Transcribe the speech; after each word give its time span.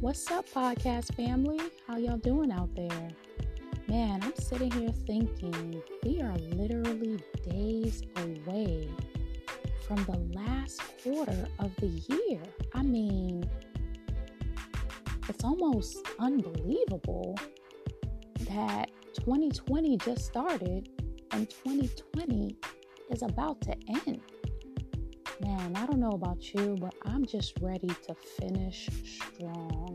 What's 0.00 0.30
up, 0.30 0.48
podcast 0.48 1.14
family? 1.14 1.60
How 1.86 1.98
y'all 1.98 2.16
doing 2.16 2.50
out 2.50 2.74
there? 2.74 3.10
Man, 3.86 4.22
I'm 4.22 4.34
sitting 4.34 4.70
here 4.70 4.92
thinking 5.06 5.82
we 6.02 6.22
are 6.22 6.38
literally 6.38 7.22
days 7.46 8.02
away 8.16 8.88
from 9.86 10.02
the 10.04 10.16
last 10.34 10.80
quarter 11.04 11.46
of 11.58 11.76
the 11.76 11.88
year. 11.88 12.40
I 12.74 12.82
mean, 12.82 13.46
it's 15.28 15.44
almost 15.44 15.98
unbelievable 16.18 17.38
that 18.48 18.90
2020 19.16 19.98
just 19.98 20.24
started 20.24 20.88
and 21.32 21.50
2020 21.50 22.56
is 23.10 23.20
about 23.20 23.60
to 23.60 23.76
end. 24.06 24.22
Man, 25.42 25.74
I 25.74 25.86
don't 25.86 26.00
know 26.00 26.10
about 26.10 26.52
you, 26.52 26.76
but 26.78 26.94
I'm 27.06 27.24
just 27.24 27.54
ready 27.62 27.88
to 27.88 28.14
finish 28.38 28.90
strong. 29.04 29.89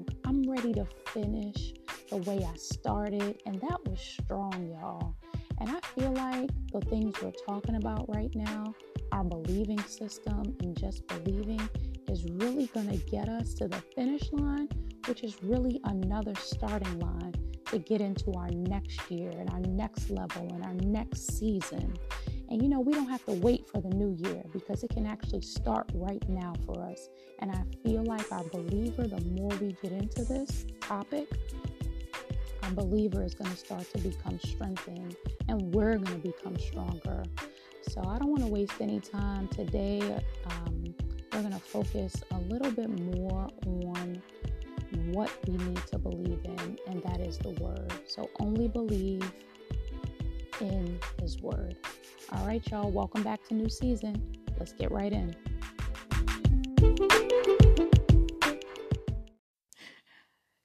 Ready 0.55 0.73
to 0.76 0.88
finish 1.08 1.73
the 2.09 2.16
way 2.18 2.48
I 2.50 2.55
started, 2.55 3.41
and 3.45 3.59
that 3.59 3.77
was 3.90 4.00
strong, 4.00 4.70
y'all. 4.70 5.18
And 5.59 5.70
I 5.70 5.81
feel 6.00 6.14
like 6.14 6.50
the 6.72 6.80
things 6.80 7.14
we're 7.22 7.34
talking 7.45 7.76
about 7.76 8.08
right 8.16 8.34
now, 8.34 8.73
our 9.12 9.26
believing 9.26 9.81
system 9.81 10.55
and 10.62 10.78
just 10.80 11.05
believing, 11.08 11.59
is 12.08 12.23
really 12.31 12.68
going 12.68 12.88
to 12.88 12.98
get 13.12 13.28
us 13.28 13.54
to 13.55 13.68
the 13.68 13.84
finish 13.95 14.31
line, 14.31 14.70
which 15.08 15.26
is 15.26 15.44
really 15.44 15.81
another 15.84 16.34
starting 16.36 17.00
line 17.00 17.34
to 17.66 17.78
get 17.78 18.00
into 18.00 18.31
our 18.38 18.50
next 18.52 19.12
year 19.12 19.31
and 19.31 19.50
our 19.50 19.59
next 19.59 20.09
level 20.09 20.48
and 20.53 20.64
our 20.64 20.76
next 20.76 21.38
season. 21.38 21.98
And 22.49 22.62
you 22.62 22.70
know, 22.70 22.80
we 22.80 22.94
don't 22.94 23.09
have 23.09 23.26
to 23.26 23.34
wait 23.34 23.67
for 23.67 23.81
the 23.81 23.90
new 23.90 24.16
year 24.27 24.44
because 24.53 24.84
it 24.84 24.91
can 24.91 25.05
actually 25.05 25.41
start 25.41 25.90
right 25.94 26.27
now 26.30 26.53
for 26.66 26.81
us. 26.81 27.09
And 27.40 27.52
I 27.52 27.63
feel 27.84 28.03
like 28.03 28.31
our 28.31 28.44
believer, 28.44 29.08
the 29.08 29.22
more 29.22 29.50
we 29.59 29.75
get 29.81 29.92
into 29.92 30.23
this 30.23 30.66
topic, 30.80 31.28
our 32.64 32.72
believer 32.72 33.23
is 33.23 33.34
going 33.34 33.52
to 33.52 33.58
start 33.58 33.92
to 33.94 34.00
become 34.00 34.39
strengthened 34.39 35.16
and 35.47 35.73
we're 35.73 35.97
going 35.97 36.22
to 36.22 36.28
become 36.28 36.58
stronger. 36.58 37.23
So 37.89 38.02
I 38.02 38.17
don't 38.17 38.30
want 38.30 38.42
to 38.42 38.47
waste 38.47 38.73
any 38.80 39.00
time 39.00 39.47
today. 39.50 40.02
Um, 40.50 40.95
we're 41.31 41.41
going 41.41 41.53
to 41.53 41.59
focus 41.59 42.16
a 42.31 42.38
little 42.39 42.72
bit 42.72 42.89
more 42.89 43.50
on 43.67 44.22
what 45.08 45.31
we 45.47 45.58
need 45.58 45.86
to 45.88 45.97
believe 45.97 46.39
in, 46.44 46.80
and 46.88 47.03
that 47.03 47.19
is 47.19 47.38
the 47.38 47.50
Word. 47.62 47.91
So 48.08 48.30
only 48.39 48.67
believe 48.67 49.30
in 50.62 51.00
His 51.22 51.39
Word. 51.41 51.75
All 52.31 52.45
right, 52.48 52.66
y'all, 52.72 52.92
welcome 52.92 53.22
back 53.22 53.44
to 53.48 53.54
new 53.54 53.70
season. 53.70 54.36
Let's 54.58 54.73
get 54.73 54.92
right 54.92 55.14
in. 55.14 55.36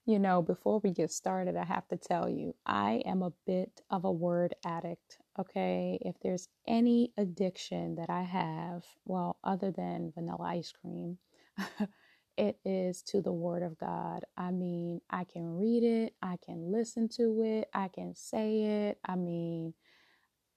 You 0.06 0.18
know, 0.18 0.40
before 0.40 0.80
we 0.82 0.90
get 0.90 1.12
started, 1.12 1.56
I 1.56 1.64
have 1.64 1.86
to 1.88 1.98
tell 1.98 2.30
you, 2.30 2.54
I 2.64 3.02
am 3.04 3.22
a 3.22 3.32
bit 3.46 3.82
of 3.90 4.04
a 4.06 4.10
word 4.10 4.54
addict. 4.64 5.18
Okay. 5.38 5.98
If 6.00 6.16
there's 6.22 6.48
any 6.66 7.12
addiction 7.18 7.96
that 7.96 8.08
I 8.08 8.22
have, 8.22 8.84
well, 9.04 9.36
other 9.44 9.70
than 9.70 10.12
vanilla 10.14 10.44
ice 10.44 10.72
cream, 10.72 11.18
it 12.38 12.56
is 12.64 13.02
to 13.02 13.20
the 13.20 13.32
Word 13.32 13.62
of 13.62 13.78
God. 13.78 14.24
I 14.36 14.50
mean, 14.50 15.02
I 15.10 15.24
can 15.24 15.58
read 15.58 15.82
it, 15.82 16.14
I 16.22 16.38
can 16.44 16.72
listen 16.72 17.08
to 17.16 17.42
it, 17.42 17.68
I 17.74 17.88
can 17.88 18.14
say 18.14 18.88
it. 18.88 18.98
I 19.04 19.16
mean, 19.16 19.74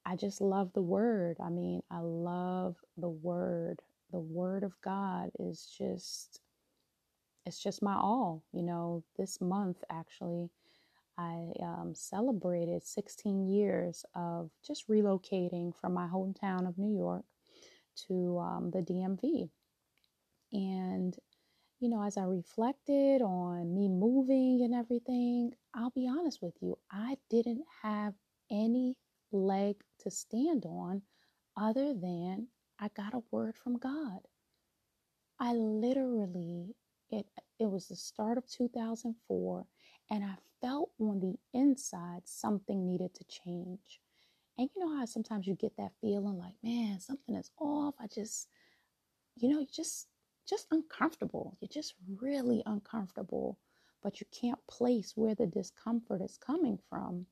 I 0.06 0.16
just 0.16 0.42
love 0.42 0.72
the 0.74 0.82
Word. 0.82 1.38
I 1.44 1.50
mean, 1.50 1.82
I 1.92 2.00
love 2.00 2.78
the 2.98 3.10
Word. 3.10 3.82
The 4.12 4.20
Word 4.20 4.64
of 4.64 4.74
God 4.84 5.32
is 5.40 5.74
just, 5.78 6.42
it's 7.46 7.62
just 7.62 7.82
my 7.84 7.96
all. 7.96 8.44
You 8.54 8.64
know, 8.64 9.04
this 9.18 9.42
month 9.42 9.84
actually, 9.90 10.50
I 11.18 11.52
um, 11.62 11.94
celebrated 11.96 12.84
16 12.84 13.48
years 13.48 14.06
of 14.16 14.50
just 14.66 14.88
relocating 14.90 15.74
from 15.76 15.94
my 15.94 16.08
hometown 16.08 16.68
of 16.68 16.78
New 16.78 16.96
York 16.98 17.26
to 18.08 18.40
um, 18.40 18.72
the 18.72 18.80
DMV. 18.80 19.50
And 20.54 21.16
you 21.80 21.90
know, 21.90 22.04
as 22.04 22.18
I 22.18 22.24
reflected 22.24 23.22
on 23.22 23.76
me 23.76 23.90
moving 23.90 24.62
and 24.64 24.74
everything, 24.74 25.52
I'll 25.76 25.90
be 25.92 26.08
honest 26.08 26.42
with 26.42 26.54
you, 26.62 26.78
I 26.90 27.18
didn't 27.30 27.66
have 27.82 28.14
any 28.50 28.96
leg 29.34 29.78
to 30.02 30.12
stand 30.12 30.66
on 30.66 31.04
other 31.58 31.94
than 31.94 32.48
I 32.80 32.90
got 32.96 33.16
a 33.16 33.24
word 33.32 33.56
from 33.58 33.78
God. 33.78 34.22
I 35.40 35.54
literally, 35.54 36.76
it, 37.12 37.26
it 37.60 37.66
was 37.70 37.88
the 37.88 37.96
start 37.96 38.38
of 38.38 38.48
2004, 38.48 39.66
and 40.12 40.24
I 40.24 40.36
felt 40.62 40.92
on 41.00 41.20
the 41.20 41.36
inside 41.58 42.24
something 42.26 42.86
needed 42.86 43.14
to 43.16 43.26
change. 43.26 44.00
And 44.58 44.70
you 44.76 44.86
know 44.86 44.98
how 44.98 45.06
sometimes 45.06 45.48
you 45.48 45.56
get 45.56 45.78
that 45.78 45.94
feeling 46.02 46.38
like, 46.38 46.56
man, 46.64 47.00
something 47.00 47.36
is 47.36 47.52
off. 47.60 47.96
I 48.00 48.08
just, 48.08 48.48
you 49.36 49.50
know, 49.50 49.60
you 49.60 49.68
just 49.74 50.08
just 50.50 50.68
uncomfortable. 50.72 51.58
You're 51.62 51.70
just 51.70 51.96
really 52.22 52.64
uncomfortable, 52.66 53.60
but 54.04 54.20
you 54.22 54.28
can't 54.32 54.60
place 54.70 55.14
where 55.16 55.36
the 55.36 55.48
discomfort 55.48 56.22
is 56.22 56.38
coming 56.38 56.80
from. 56.90 57.28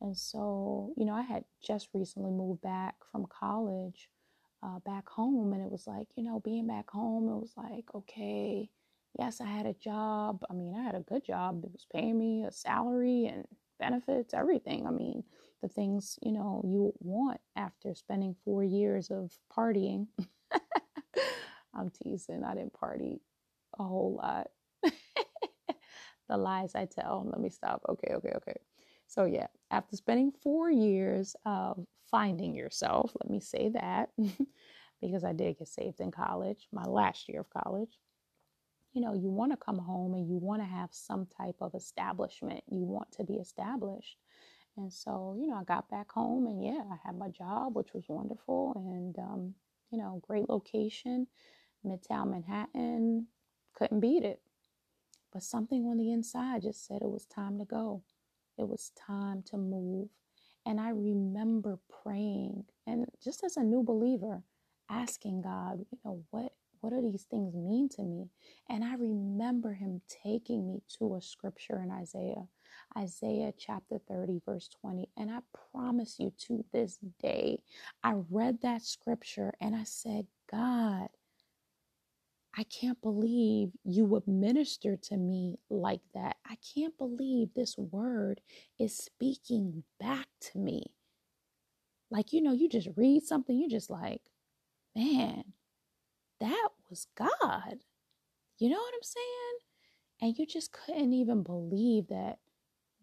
And 0.00 0.16
so, 0.16 0.92
you 0.96 1.04
know, 1.04 1.14
I 1.14 1.22
had 1.22 1.44
just 1.62 1.88
recently 1.94 2.30
moved 2.30 2.62
back 2.62 2.94
from 3.12 3.26
college 3.26 4.08
uh, 4.62 4.78
back 4.80 5.08
home, 5.08 5.52
and 5.52 5.62
it 5.62 5.70
was 5.70 5.86
like, 5.86 6.08
you 6.16 6.22
know, 6.24 6.40
being 6.40 6.66
back 6.66 6.90
home, 6.90 7.28
it 7.28 7.40
was 7.40 7.52
like, 7.56 7.84
okay, 7.94 8.68
yes, 9.18 9.40
I 9.40 9.46
had 9.46 9.66
a 9.66 9.74
job. 9.74 10.44
I 10.50 10.54
mean, 10.54 10.74
I 10.78 10.82
had 10.82 10.94
a 10.94 11.00
good 11.00 11.24
job. 11.24 11.64
It 11.64 11.72
was 11.72 11.86
paying 11.92 12.18
me 12.18 12.44
a 12.44 12.52
salary 12.52 13.26
and 13.26 13.46
benefits, 13.78 14.34
everything. 14.34 14.86
I 14.86 14.90
mean, 14.90 15.24
the 15.62 15.68
things, 15.68 16.18
you 16.22 16.32
know, 16.32 16.62
you 16.64 16.92
want 17.00 17.40
after 17.56 17.94
spending 17.94 18.36
four 18.44 18.64
years 18.64 19.10
of 19.10 19.32
partying. 19.56 20.06
I'm 21.74 21.90
teasing. 21.90 22.44
I 22.44 22.54
didn't 22.54 22.72
party 22.74 23.20
a 23.78 23.84
whole 23.84 24.16
lot. 24.22 24.48
the 26.28 26.36
lies 26.36 26.74
I 26.74 26.86
tell. 26.86 27.26
Let 27.30 27.40
me 27.40 27.50
stop. 27.50 27.82
Okay, 27.88 28.14
okay, 28.14 28.32
okay. 28.36 28.56
So, 29.10 29.24
yeah, 29.24 29.48
after 29.72 29.96
spending 29.96 30.30
four 30.30 30.70
years 30.70 31.34
of 31.44 31.84
finding 32.12 32.54
yourself, 32.54 33.10
let 33.20 33.28
me 33.28 33.40
say 33.40 33.70
that 33.70 34.10
because 35.00 35.24
I 35.24 35.32
did 35.32 35.58
get 35.58 35.66
saved 35.66 35.98
in 35.98 36.12
college, 36.12 36.68
my 36.72 36.84
last 36.84 37.28
year 37.28 37.40
of 37.40 37.50
college. 37.50 37.98
You 38.92 39.00
know, 39.00 39.12
you 39.12 39.28
want 39.28 39.50
to 39.50 39.56
come 39.56 39.78
home 39.78 40.14
and 40.14 40.28
you 40.28 40.36
want 40.38 40.62
to 40.62 40.66
have 40.66 40.90
some 40.92 41.26
type 41.26 41.56
of 41.60 41.74
establishment. 41.74 42.62
You 42.70 42.84
want 42.84 43.10
to 43.14 43.24
be 43.24 43.34
established. 43.34 44.16
And 44.76 44.92
so, 44.92 45.36
you 45.36 45.48
know, 45.48 45.56
I 45.56 45.64
got 45.64 45.90
back 45.90 46.12
home 46.12 46.46
and 46.46 46.62
yeah, 46.62 46.84
I 46.88 46.96
had 47.04 47.18
my 47.18 47.30
job, 47.30 47.74
which 47.74 47.92
was 47.92 48.04
wonderful 48.08 48.74
and, 48.76 49.18
um, 49.18 49.54
you 49.90 49.98
know, 49.98 50.22
great 50.24 50.48
location. 50.48 51.26
Midtown 51.84 52.30
Manhattan, 52.30 53.26
couldn't 53.74 53.98
beat 53.98 54.22
it. 54.22 54.40
But 55.32 55.42
something 55.42 55.86
on 55.86 55.96
the 55.96 56.12
inside 56.12 56.62
just 56.62 56.86
said 56.86 57.02
it 57.02 57.10
was 57.10 57.26
time 57.26 57.58
to 57.58 57.64
go. 57.64 58.04
It 58.60 58.68
was 58.68 58.92
time 59.08 59.44
to 59.50 59.58
move. 59.58 60.10
And 60.66 60.80
I 60.80 60.90
remember 60.90 61.80
praying 62.04 62.66
and 62.86 63.06
just 63.24 63.44
as 63.44 63.58
a 63.58 63.64
new 63.64 63.84
believer, 63.84 64.44
asking 64.90 65.42
God, 65.42 65.80
you 65.92 65.98
know, 66.04 66.24
what 66.30 66.52
what 66.82 66.90
do 66.92 67.02
these 67.02 67.24
things 67.30 67.54
mean 67.56 67.88
to 67.90 68.02
me? 68.02 68.28
And 68.70 68.84
I 68.84 68.94
remember 68.96 69.74
him 69.74 70.02
taking 70.24 70.68
me 70.68 70.82
to 70.98 71.16
a 71.16 71.22
scripture 71.22 71.80
in 71.82 71.92
Isaiah, 71.92 72.48
Isaiah 72.98 73.54
chapter 73.58 74.00
30, 74.08 74.42
verse 74.46 74.68
20. 74.82 75.08
And 75.18 75.30
I 75.30 75.40
promise 75.72 76.18
you 76.20 76.32
to 76.48 76.64
this 76.74 76.98
day, 77.22 77.60
I 78.04 78.14
read 78.30 78.60
that 78.62 78.82
scripture 78.82 79.54
and 79.62 79.76
I 79.76 79.84
said, 79.84 80.26
God, 80.52 81.08
I 82.56 82.64
can't 82.64 83.00
believe 83.00 83.70
you 83.84 84.04
would 84.06 84.26
minister 84.26 84.96
to 84.96 85.16
me 85.16 85.58
like 85.70 86.02
that. 86.14 86.36
I 86.48 86.56
can't 86.74 86.96
believe 86.98 87.50
this 87.54 87.78
word 87.78 88.40
is 88.78 88.96
speaking 88.96 89.84
back 90.00 90.26
to 90.52 90.58
me. 90.58 90.92
Like, 92.10 92.32
you 92.32 92.42
know, 92.42 92.52
you 92.52 92.68
just 92.68 92.88
read 92.96 93.22
something, 93.24 93.58
you're 93.58 93.70
just 93.70 93.90
like, 93.90 94.22
man, 94.96 95.44
that 96.40 96.68
was 96.90 97.06
God. 97.16 97.78
You 98.58 98.70
know 98.70 98.78
what 98.78 98.94
I'm 98.94 99.02
saying? 99.02 99.58
And 100.22 100.38
you 100.38 100.46
just 100.46 100.72
couldn't 100.72 101.12
even 101.14 101.42
believe 101.42 102.08
that 102.08 102.38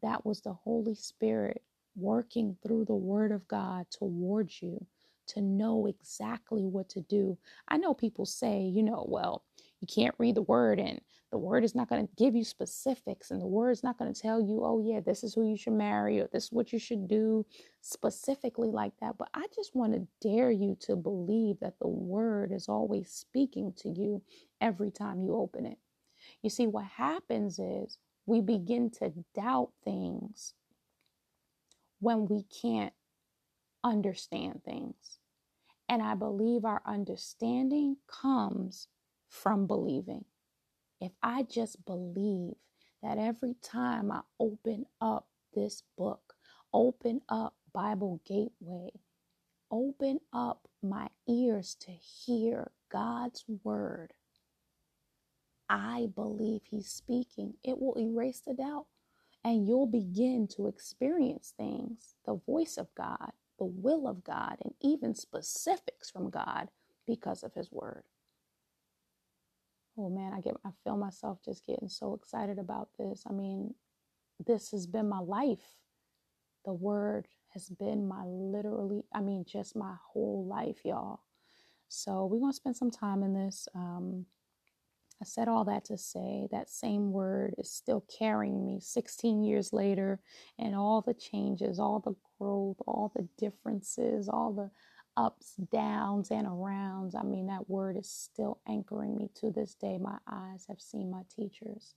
that 0.04 0.26
was 0.26 0.42
the 0.42 0.54
Holy 0.54 0.96
Spirit 0.96 1.64
working 1.96 2.58
through 2.64 2.86
the 2.86 2.96
Word 2.96 3.32
of 3.32 3.48
God 3.48 3.88
towards 3.92 4.62
you 4.62 4.86
to 5.30 5.42
know 5.42 5.88
exactly 5.88 6.66
what 6.66 6.90
to 6.90 7.02
do. 7.02 7.38
I 7.68 7.78
know 7.78 7.94
people 7.94 8.26
say, 8.26 8.62
you 8.62 8.84
know, 8.84 9.06
well, 9.10 9.44
you 9.82 9.88
can't 9.88 10.16
read 10.18 10.36
the 10.36 10.42
word 10.44 10.80
and 10.80 11.00
the 11.32 11.38
word 11.38 11.64
is 11.64 11.76
not 11.76 11.90
going 11.90 12.08
to 12.08 12.14
give 12.18 12.36
you 12.36 12.44
specifics 12.44 13.32
and 13.32 13.42
the 13.42 13.48
word 13.48 13.72
is 13.72 13.84
not 13.84 13.98
going 13.98 14.14
to 14.14 14.22
tell 14.22 14.42
you, 14.42 14.64
oh, 14.64 14.82
yeah, 14.84 15.02
this 15.02 15.24
is 15.24 15.34
who 15.34 15.50
you 15.50 15.58
should 15.58 15.74
marry 15.74 16.20
or 16.20 16.28
this 16.32 16.46
is 16.46 16.52
what 16.52 16.74
you 16.74 16.80
should 16.80 17.08
do 17.08 17.46
specifically 17.82 18.70
like 18.70 18.94
that. 19.02 19.18
But 19.18 19.30
I 19.34 19.46
just 19.56 19.76
want 19.76 19.94
to 19.94 20.08
dare 20.28 20.52
you 20.52 20.78
to 20.82 20.96
believe 20.96 21.60
that 21.62 21.80
the 21.80 21.88
word 21.88 22.52
is 22.52 22.70
always 22.70 23.12
speaking 23.12 23.74
to 23.80 23.90
you 23.90 24.22
every 24.62 24.92
time 24.92 25.22
you 25.22 25.36
open 25.36 25.66
it. 25.66 25.78
You 26.44 26.50
see, 26.50 26.68
what 26.68 26.86
happens 26.86 27.60
is 27.60 27.98
we 28.26 28.42
begin 28.42 28.92
to 29.00 29.14
doubt 29.36 29.72
things 29.84 30.54
when 32.00 32.28
we 32.28 32.44
can't 32.62 32.94
understand 33.84 34.62
things. 34.66 35.17
And 35.90 36.02
I 36.02 36.16
believe 36.16 36.66
our 36.66 36.82
understanding 36.86 37.98
comes 38.08 38.88
from 39.30 39.68
believing. 39.68 40.26
If 41.02 41.14
I 41.24 41.44
just 41.44 41.86
believe 41.86 42.56
that 43.04 43.20
every 43.20 43.56
time 43.64 44.12
I 44.12 44.22
open 44.40 44.86
up 45.02 45.28
this 45.54 45.84
book, 45.98 46.36
open 46.74 47.22
up 47.30 47.56
Bible 47.74 48.22
Gateway, 48.26 48.92
open 49.72 50.20
up 50.34 50.68
my 50.84 51.10
ears 51.30 51.76
to 51.82 51.92
hear 51.92 52.72
God's 52.92 53.46
word, 53.64 54.14
I 55.70 56.10
believe 56.16 56.62
He's 56.70 56.90
speaking. 56.90 57.56
It 57.64 57.80
will 57.80 57.98
erase 58.00 58.42
the 58.46 58.54
doubt 58.54 58.88
and 59.44 59.68
you'll 59.68 59.88
begin 59.88 60.48
to 60.56 60.68
experience 60.68 61.54
things, 61.58 62.16
the 62.26 62.40
voice 62.48 62.78
of 62.78 62.88
God, 62.96 63.32
the 63.60 63.66
will 63.66 64.08
of 64.08 64.24
God, 64.24 64.58
and 64.64 64.74
even 64.82 65.16
specifics 65.16 66.10
from 66.12 66.30
God 66.30 66.70
because 67.08 67.44
of 67.44 67.54
His 67.54 67.72
word. 67.72 68.04
Oh 69.98 70.10
man, 70.10 70.34
I 70.34 70.42
get 70.42 70.56
I 70.66 70.70
feel 70.84 70.98
myself 70.98 71.40
just 71.46 71.66
getting 71.66 71.90
so 71.90 72.14
excited 72.16 72.60
about 72.60 72.90
this. 73.00 73.24
I 73.30 73.34
mean, 73.34 73.76
this 74.46 74.72
has 74.72 74.88
been 74.88 75.10
my 75.10 75.20
life. 75.20 75.78
The 76.66 76.74
word 76.74 77.28
has 77.54 77.70
been 77.70 78.08
my 78.08 78.24
literally, 78.26 79.04
I 79.14 79.22
mean, 79.22 79.46
just 79.48 79.76
my 79.76 79.96
whole 80.12 80.48
life, 80.50 80.80
y'all. 80.86 81.22
So 81.90 82.26
we're 82.26 82.40
gonna 82.40 82.54
spend 82.54 82.78
some 82.78 82.92
time 82.92 83.24
in 83.24 83.34
this. 83.34 83.68
Um, 83.76 84.26
I 85.22 85.26
said 85.26 85.48
all 85.48 85.66
that 85.66 85.86
to 85.86 85.98
say 85.98 86.48
that 86.52 86.70
same 86.70 87.12
word 87.12 87.56
is 87.58 87.72
still 87.72 88.06
carrying 88.20 88.66
me 88.66 88.80
16 88.80 89.44
years 89.44 89.74
later, 89.74 90.20
and 90.60 90.76
all 90.76 91.02
the 91.02 91.16
changes, 91.16 91.80
all 91.80 92.00
the 92.00 92.16
growth, 92.40 92.78
all 92.86 93.12
the 93.16 93.28
differences, 93.38 94.30
all 94.30 94.54
the 94.54 94.70
ups, 95.18 95.56
downs, 95.72 96.30
and 96.30 96.48
arounds. 96.48 97.16
I 97.20 97.24
mean, 97.24 97.48
that 97.48 97.70
word 97.70 97.98
is 97.98 98.10
still 98.10 98.60
anchoring 98.68 99.18
me 99.18 99.30
to 99.36 99.52
this 99.52 99.74
day. 99.74 99.98
My 99.98 100.18
eyes 100.32 100.66
have 100.70 100.80
seen 100.80 101.10
my 101.10 101.24
teachers. 101.36 101.96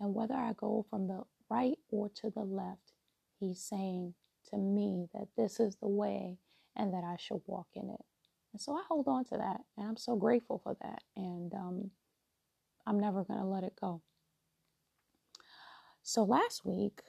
And 0.00 0.14
whether 0.14 0.34
I 0.34 0.52
go 0.56 0.86
from 0.88 1.08
the 1.08 1.22
right 1.50 1.78
or 1.90 2.08
to 2.16 2.30
the 2.30 2.44
left, 2.44 2.92
he's 3.40 3.60
saying 3.60 4.14
to 4.50 4.56
me 4.56 5.08
that 5.14 5.28
this 5.36 5.60
is 5.60 5.76
the 5.76 5.88
way 5.88 6.38
and 6.76 6.92
that 6.94 7.04
I 7.04 7.16
should 7.18 7.40
walk 7.46 7.68
in 7.74 7.90
it. 7.90 8.04
And 8.52 8.60
so 8.60 8.74
I 8.74 8.82
hold 8.88 9.08
on 9.08 9.24
to 9.26 9.36
that. 9.38 9.60
And 9.76 9.88
I'm 9.88 9.96
so 9.96 10.14
grateful 10.16 10.60
for 10.62 10.76
that. 10.80 11.02
And 11.16 11.52
um, 11.54 11.90
I'm 12.86 13.00
never 13.00 13.24
going 13.24 13.40
to 13.40 13.46
let 13.46 13.64
it 13.64 13.78
go. 13.80 14.02
So 16.02 16.24
last 16.24 16.64
week, 16.64 17.00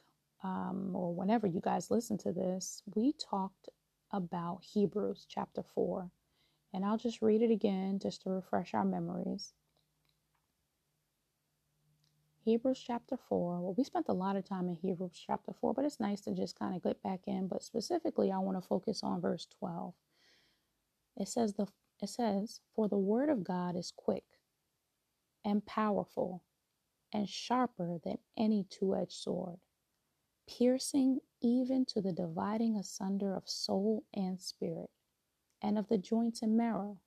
um, 0.43 0.91
or 0.93 1.13
whenever 1.13 1.47
you 1.47 1.61
guys 1.61 1.91
listen 1.91 2.17
to 2.19 2.31
this, 2.31 2.81
we 2.95 3.13
talked 3.13 3.69
about 4.11 4.59
Hebrews 4.63 5.25
chapter 5.27 5.63
4. 5.63 6.09
And 6.73 6.85
I'll 6.85 6.97
just 6.97 7.21
read 7.21 7.41
it 7.41 7.51
again 7.51 7.99
just 8.01 8.23
to 8.23 8.29
refresh 8.29 8.73
our 8.73 8.85
memories. 8.85 9.53
Hebrews 12.43 12.81
chapter 12.85 13.17
4. 13.17 13.61
Well, 13.61 13.73
we 13.77 13.83
spent 13.83 14.05
a 14.07 14.13
lot 14.13 14.35
of 14.35 14.45
time 14.47 14.69
in 14.69 14.75
Hebrews 14.75 15.21
chapter 15.25 15.51
4, 15.59 15.73
but 15.73 15.85
it's 15.85 15.99
nice 15.99 16.21
to 16.21 16.33
just 16.33 16.57
kind 16.59 16.75
of 16.75 16.83
get 16.83 17.01
back 17.01 17.21
in. 17.27 17.47
But 17.47 17.63
specifically, 17.63 18.31
I 18.31 18.37
want 18.39 18.61
to 18.61 18.67
focus 18.67 19.01
on 19.03 19.19
verse 19.21 19.47
12. 19.59 19.93
It 21.17 21.27
says 21.27 21.53
the 21.53 21.67
it 22.01 22.09
says, 22.09 22.59
For 22.75 22.87
the 22.89 22.97
word 22.97 23.29
of 23.29 23.43
God 23.43 23.75
is 23.75 23.91
quick 23.95 24.25
and 25.45 25.65
powerful 25.65 26.43
and 27.13 27.29
sharper 27.29 27.99
than 28.03 28.17
any 28.37 28.65
two 28.69 28.95
edged 28.95 29.13
sword, 29.13 29.59
piercing 30.49 31.19
even 31.41 31.85
to 31.85 32.01
the 32.01 32.11
dividing 32.11 32.75
asunder 32.75 33.33
of 33.35 33.47
soul 33.47 34.03
and 34.13 34.41
spirit, 34.41 34.89
and 35.61 35.77
of 35.77 35.87
the 35.87 35.97
joints 35.97 36.41
and 36.41 36.57
marrow, 36.57 36.97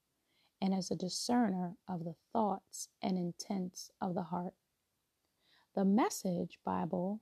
and 0.62 0.72
as 0.72 0.90
a 0.90 0.96
discerner 0.96 1.74
of 1.88 2.04
the 2.04 2.14
thoughts 2.32 2.88
and 3.02 3.18
intents 3.18 3.90
of 4.00 4.14
the 4.14 4.24
heart. 4.24 4.54
The 5.74 5.84
Message 5.84 6.58
Bible, 6.64 7.20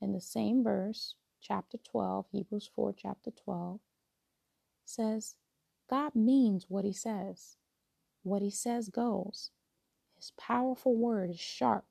in 0.00 0.12
the 0.12 0.20
same 0.20 0.64
verse, 0.64 1.16
chapter 1.40 1.78
12, 1.78 2.26
Hebrews 2.32 2.70
4, 2.74 2.94
chapter 2.96 3.30
12, 3.30 3.80
says, 4.84 5.34
God 5.90 6.14
means 6.14 6.66
what 6.68 6.84
he 6.84 6.92
says. 6.92 7.56
What 8.22 8.42
he 8.42 8.50
says 8.50 8.88
goes. 8.88 9.50
His 10.22 10.30
powerful 10.38 10.94
word 10.94 11.30
is 11.30 11.40
sharp 11.40 11.84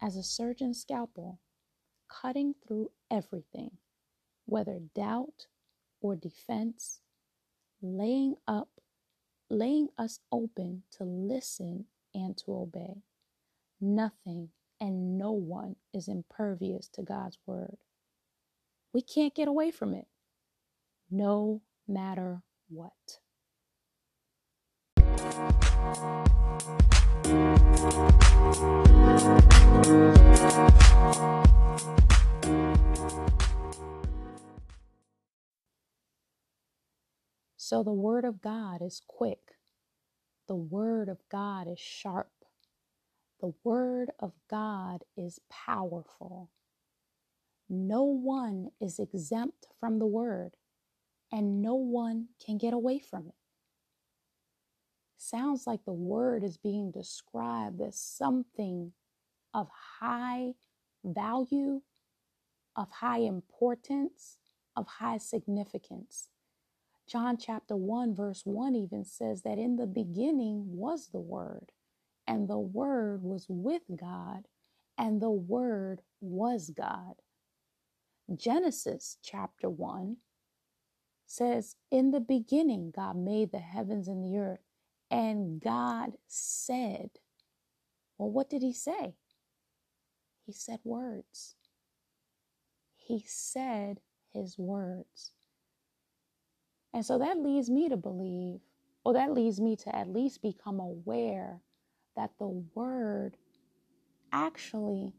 as 0.00 0.14
a 0.14 0.22
surgeon's 0.22 0.80
scalpel, 0.80 1.40
cutting 2.06 2.54
through 2.54 2.92
everything, 3.10 3.72
whether 4.46 4.78
doubt 4.94 5.48
or 6.00 6.14
defense, 6.14 7.00
laying 7.82 8.36
up, 8.46 8.68
laying 9.48 9.88
us 9.98 10.20
open 10.30 10.84
to 10.92 11.02
listen 11.02 11.86
and 12.14 12.36
to 12.36 12.52
obey. 12.52 13.02
Nothing 13.80 14.50
and 14.80 15.18
no 15.18 15.32
one 15.32 15.74
is 15.92 16.06
impervious 16.06 16.86
to 16.90 17.02
God's 17.02 17.38
word. 17.46 17.78
We 18.92 19.02
can't 19.02 19.34
get 19.34 19.48
away 19.48 19.72
from 19.72 19.92
it, 19.92 20.06
no 21.10 21.62
matter 21.88 22.42
what. 22.68 23.18
So 37.56 37.84
the 37.84 37.92
Word 37.92 38.24
of 38.24 38.40
God 38.42 38.82
is 38.82 39.00
quick. 39.06 39.52
The 40.48 40.56
Word 40.56 41.08
of 41.08 41.18
God 41.30 41.68
is 41.68 41.78
sharp. 41.78 42.32
The 43.40 43.54
Word 43.62 44.10
of 44.18 44.32
God 44.50 45.04
is 45.16 45.40
powerful. 45.48 46.50
No 47.68 48.02
one 48.02 48.70
is 48.80 48.98
exempt 48.98 49.68
from 49.78 50.00
the 50.00 50.06
Word, 50.06 50.56
and 51.32 51.62
no 51.62 51.76
one 51.76 52.28
can 52.44 52.58
get 52.58 52.74
away 52.74 52.98
from 52.98 53.28
it 53.28 53.39
sounds 55.20 55.66
like 55.66 55.84
the 55.84 55.92
word 55.92 56.44
is 56.44 56.56
being 56.56 56.90
described 56.90 57.80
as 57.80 58.00
something 58.00 58.92
of 59.54 59.68
high 60.00 60.54
value, 61.04 61.82
of 62.76 62.90
high 62.90 63.18
importance, 63.18 64.38
of 64.76 64.86
high 64.86 65.18
significance. 65.18 66.28
John 67.06 67.36
chapter 67.36 67.76
1, 67.76 68.14
verse 68.14 68.42
1 68.44 68.76
even 68.76 69.04
says 69.04 69.42
that 69.42 69.58
in 69.58 69.76
the 69.76 69.86
beginning 69.86 70.64
was 70.76 71.08
the 71.08 71.20
Word, 71.20 71.72
and 72.26 72.48
the 72.48 72.58
Word 72.58 73.24
was 73.24 73.46
with 73.48 73.82
God, 73.98 74.46
and 74.96 75.20
the 75.20 75.30
Word 75.30 76.02
was 76.20 76.70
God. 76.70 77.14
Genesis 78.34 79.18
chapter 79.24 79.68
1 79.68 80.18
says, 81.26 81.76
In 81.90 82.12
the 82.12 82.20
beginning, 82.20 82.92
God 82.94 83.16
made 83.16 83.50
the 83.50 83.58
heavens 83.58 84.06
and 84.06 84.24
the 84.24 84.38
earth. 84.38 84.60
And 85.10 85.60
God 85.60 86.12
said, 86.26 87.10
Well, 88.18 88.30
what 88.30 88.50
did 88.50 88.62
He 88.62 88.72
say? 88.72 89.14
He 90.46 90.52
said 90.52 90.80
words. 90.84 91.56
He 92.96 93.24
said 93.26 94.00
His 94.32 94.58
words. 94.58 95.32
And 96.92 97.04
so 97.04 97.18
that 97.18 97.38
leads 97.38 97.70
me 97.70 97.88
to 97.88 97.96
believe, 97.96 98.60
or 99.04 99.14
that 99.14 99.32
leads 99.32 99.60
me 99.60 99.76
to 99.76 99.94
at 99.96 100.08
least 100.08 100.42
become 100.42 100.80
aware 100.80 101.60
that 102.16 102.32
the 102.38 102.64
Word 102.74 103.36
actually 104.32 105.12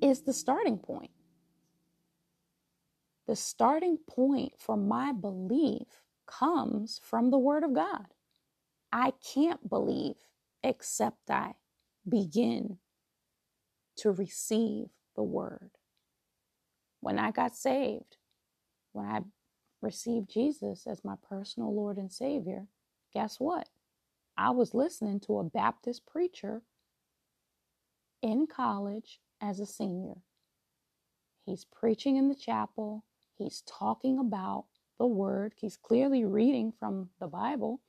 is 0.00 0.22
the 0.22 0.32
starting 0.32 0.78
point. 0.78 1.10
The 3.26 3.36
starting 3.36 3.98
point 4.08 4.54
for 4.58 4.76
my 4.76 5.12
belief 5.12 5.86
comes 6.26 7.00
from 7.04 7.30
the 7.30 7.38
Word 7.38 7.64
of 7.64 7.74
God. 7.74 8.06
I 8.92 9.12
can't 9.34 9.68
believe 9.68 10.16
except 10.64 11.30
I 11.30 11.54
begin 12.08 12.78
to 13.98 14.10
receive 14.12 14.88
the 15.16 15.22
Word. 15.22 15.70
When 17.00 17.18
I 17.18 17.30
got 17.30 17.56
saved, 17.56 18.16
when 18.92 19.06
I 19.06 19.20
received 19.82 20.30
Jesus 20.30 20.86
as 20.86 21.04
my 21.04 21.14
personal 21.28 21.74
Lord 21.74 21.98
and 21.98 22.12
Savior, 22.12 22.66
guess 23.12 23.38
what? 23.40 23.68
I 24.36 24.50
was 24.50 24.74
listening 24.74 25.20
to 25.20 25.38
a 25.38 25.44
Baptist 25.44 26.06
preacher 26.06 26.62
in 28.22 28.46
college 28.46 29.20
as 29.40 29.60
a 29.60 29.66
senior. 29.66 30.16
He's 31.46 31.64
preaching 31.64 32.16
in 32.16 32.28
the 32.28 32.34
chapel, 32.34 33.04
he's 33.38 33.62
talking 33.66 34.18
about 34.18 34.66
the 34.98 35.06
word. 35.06 35.54
He's 35.56 35.76
clearly 35.76 36.24
reading 36.24 36.72
from 36.78 37.10
the 37.20 37.28
Bible. 37.28 37.80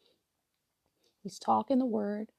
He's 1.23 1.39
talking 1.39 1.79
the 1.79 1.85
word. 1.85 2.29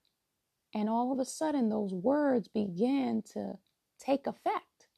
And 0.75 0.89
all 0.89 1.13
of 1.13 1.19
a 1.19 1.25
sudden, 1.25 1.69
those 1.69 1.95
words 1.95 2.49
began 2.49 3.23
to 3.35 3.55
take 3.99 4.27
effect. 4.27 4.89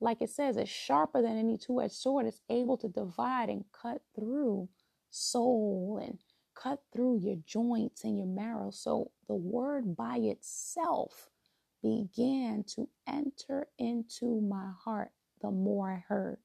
Like 0.00 0.22
it 0.22 0.30
says, 0.30 0.56
it's 0.56 0.70
sharper 0.70 1.22
than 1.22 1.38
any 1.38 1.58
two 1.58 1.80
edged 1.80 1.94
sword. 1.94 2.26
It's 2.26 2.40
able 2.50 2.76
to 2.78 2.88
divide 2.88 3.48
and 3.48 3.64
cut 3.72 4.02
through 4.14 4.68
soul 5.10 6.00
and 6.02 6.18
cut 6.54 6.82
through 6.92 7.20
your 7.20 7.36
joints 7.46 8.04
and 8.04 8.18
your 8.18 8.26
marrow. 8.26 8.70
So 8.70 9.10
the 9.28 9.34
word 9.34 9.96
by 9.96 10.18
itself 10.18 11.28
began 11.82 12.64
to 12.76 12.88
enter 13.08 13.68
into 13.78 14.40
my 14.40 14.70
heart 14.84 15.10
the 15.42 15.50
more 15.50 15.90
I 15.92 16.04
heard. 16.08 16.40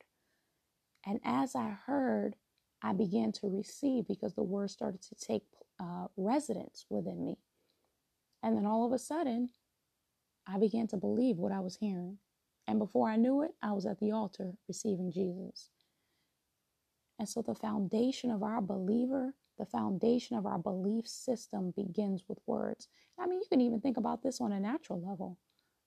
And 1.06 1.20
as 1.26 1.56
I 1.56 1.78
heard, 1.86 2.36
I 2.84 2.94
began 2.94 3.32
to 3.34 3.48
receive 3.48 4.08
because 4.08 4.36
the 4.36 4.44
word 4.44 4.70
started 4.70 5.02
to 5.04 5.16
take 5.16 5.44
uh, 5.80 6.08
residence 6.18 6.86
within 6.90 7.26
me. 7.26 7.38
And 8.44 8.58
then 8.58 8.66
all 8.66 8.86
of 8.86 8.92
a 8.92 9.00
sudden, 9.00 9.50
I 10.46 10.60
began 10.60 10.88
to 10.88 10.98
believe 10.98 11.38
what 11.38 11.54
I 11.54 11.62
was 11.62 11.78
hearing. 11.78 12.18
And 12.68 12.80
before 12.80 13.10
I 13.10 13.16
knew 13.16 13.42
it, 13.42 13.52
I 13.62 13.72
was 13.72 13.86
at 13.86 14.00
the 14.00 14.12
altar 14.12 14.54
receiving 14.68 15.12
Jesus. 15.12 15.70
And 17.20 17.30
so 17.30 17.42
the 17.42 17.56
foundation 17.56 18.32
of 18.32 18.44
our 18.44 18.62
believer, 18.62 19.34
the 19.58 19.66
foundation 19.66 20.36
of 20.36 20.46
our 20.46 20.58
belief 20.58 21.08
system 21.08 21.74
begins 21.76 22.24
with 22.28 22.40
words. 22.46 22.90
I 23.18 23.28
mean, 23.28 23.40
you 23.40 23.46
can 23.50 23.62
even 23.62 23.80
think 23.80 23.98
about 23.98 24.24
this 24.24 24.42
on 24.42 24.52
a 24.52 24.60
natural 24.60 25.02
level. 25.02 25.38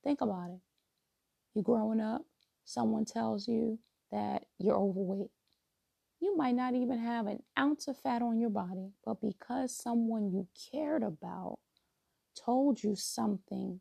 Think 0.03 0.23
about 0.23 0.51
it. 0.51 0.61
You're 1.55 1.65
growing 1.65 2.01
up, 2.01 2.23
someone 2.65 3.05
tells 3.05 3.49
you 3.49 3.79
that 4.13 4.45
you're 4.59 4.77
overweight. 4.77 5.31
You 6.21 6.37
might 6.37 6.55
not 6.55 6.75
even 6.75 6.99
have 6.99 7.27
an 7.27 7.43
ounce 7.59 7.89
of 7.89 7.99
fat 7.99 8.23
on 8.23 8.41
your 8.41 8.51
body, 8.51 8.93
but 9.05 9.21
because 9.21 9.77
someone 9.77 10.31
you 10.31 10.49
cared 10.73 11.03
about 11.03 11.59
told 12.35 12.83
you 12.83 12.97
something 12.97 13.81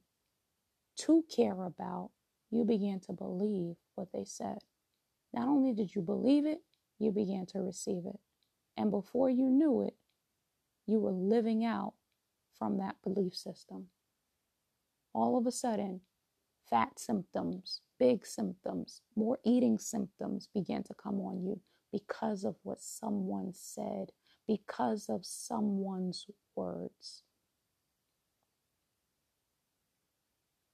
to 0.98 1.24
care 1.34 1.64
about, 1.64 2.12
you 2.52 2.66
began 2.66 3.00
to 3.02 3.14
believe 3.14 3.76
what 3.96 4.10
they 4.14 4.26
said. 4.26 4.60
Not 5.34 5.48
only 5.48 5.74
did 5.74 5.96
you 5.96 6.02
believe 6.02 6.46
it, 6.46 6.60
you 7.00 7.12
began 7.12 7.46
to 7.48 7.60
receive 7.60 8.06
it. 8.06 8.20
And 8.78 8.92
before 8.92 9.30
you 9.30 9.50
knew 9.50 9.82
it, 9.82 9.96
you 10.86 11.00
were 11.00 11.12
living 11.12 11.64
out 11.64 11.94
from 12.58 12.78
that 12.78 12.96
belief 13.02 13.34
system. 13.36 13.88
All 15.14 15.38
of 15.38 15.48
a 15.48 15.52
sudden, 15.52 16.02
fat 16.70 17.00
symptoms, 17.00 17.82
big 17.98 18.26
symptoms, 18.26 19.02
more 19.16 19.40
eating 19.46 19.80
symptoms 19.80 20.50
began 20.54 20.84
to 20.84 20.94
come 20.94 21.22
on 21.22 21.42
you 21.42 21.62
because 21.96 22.44
of 22.44 22.56
what 22.64 22.82
someone 22.82 23.54
said, 23.54 24.12
because 24.46 25.08
of 25.08 25.26
someone's 25.26 26.26
words. 26.54 27.24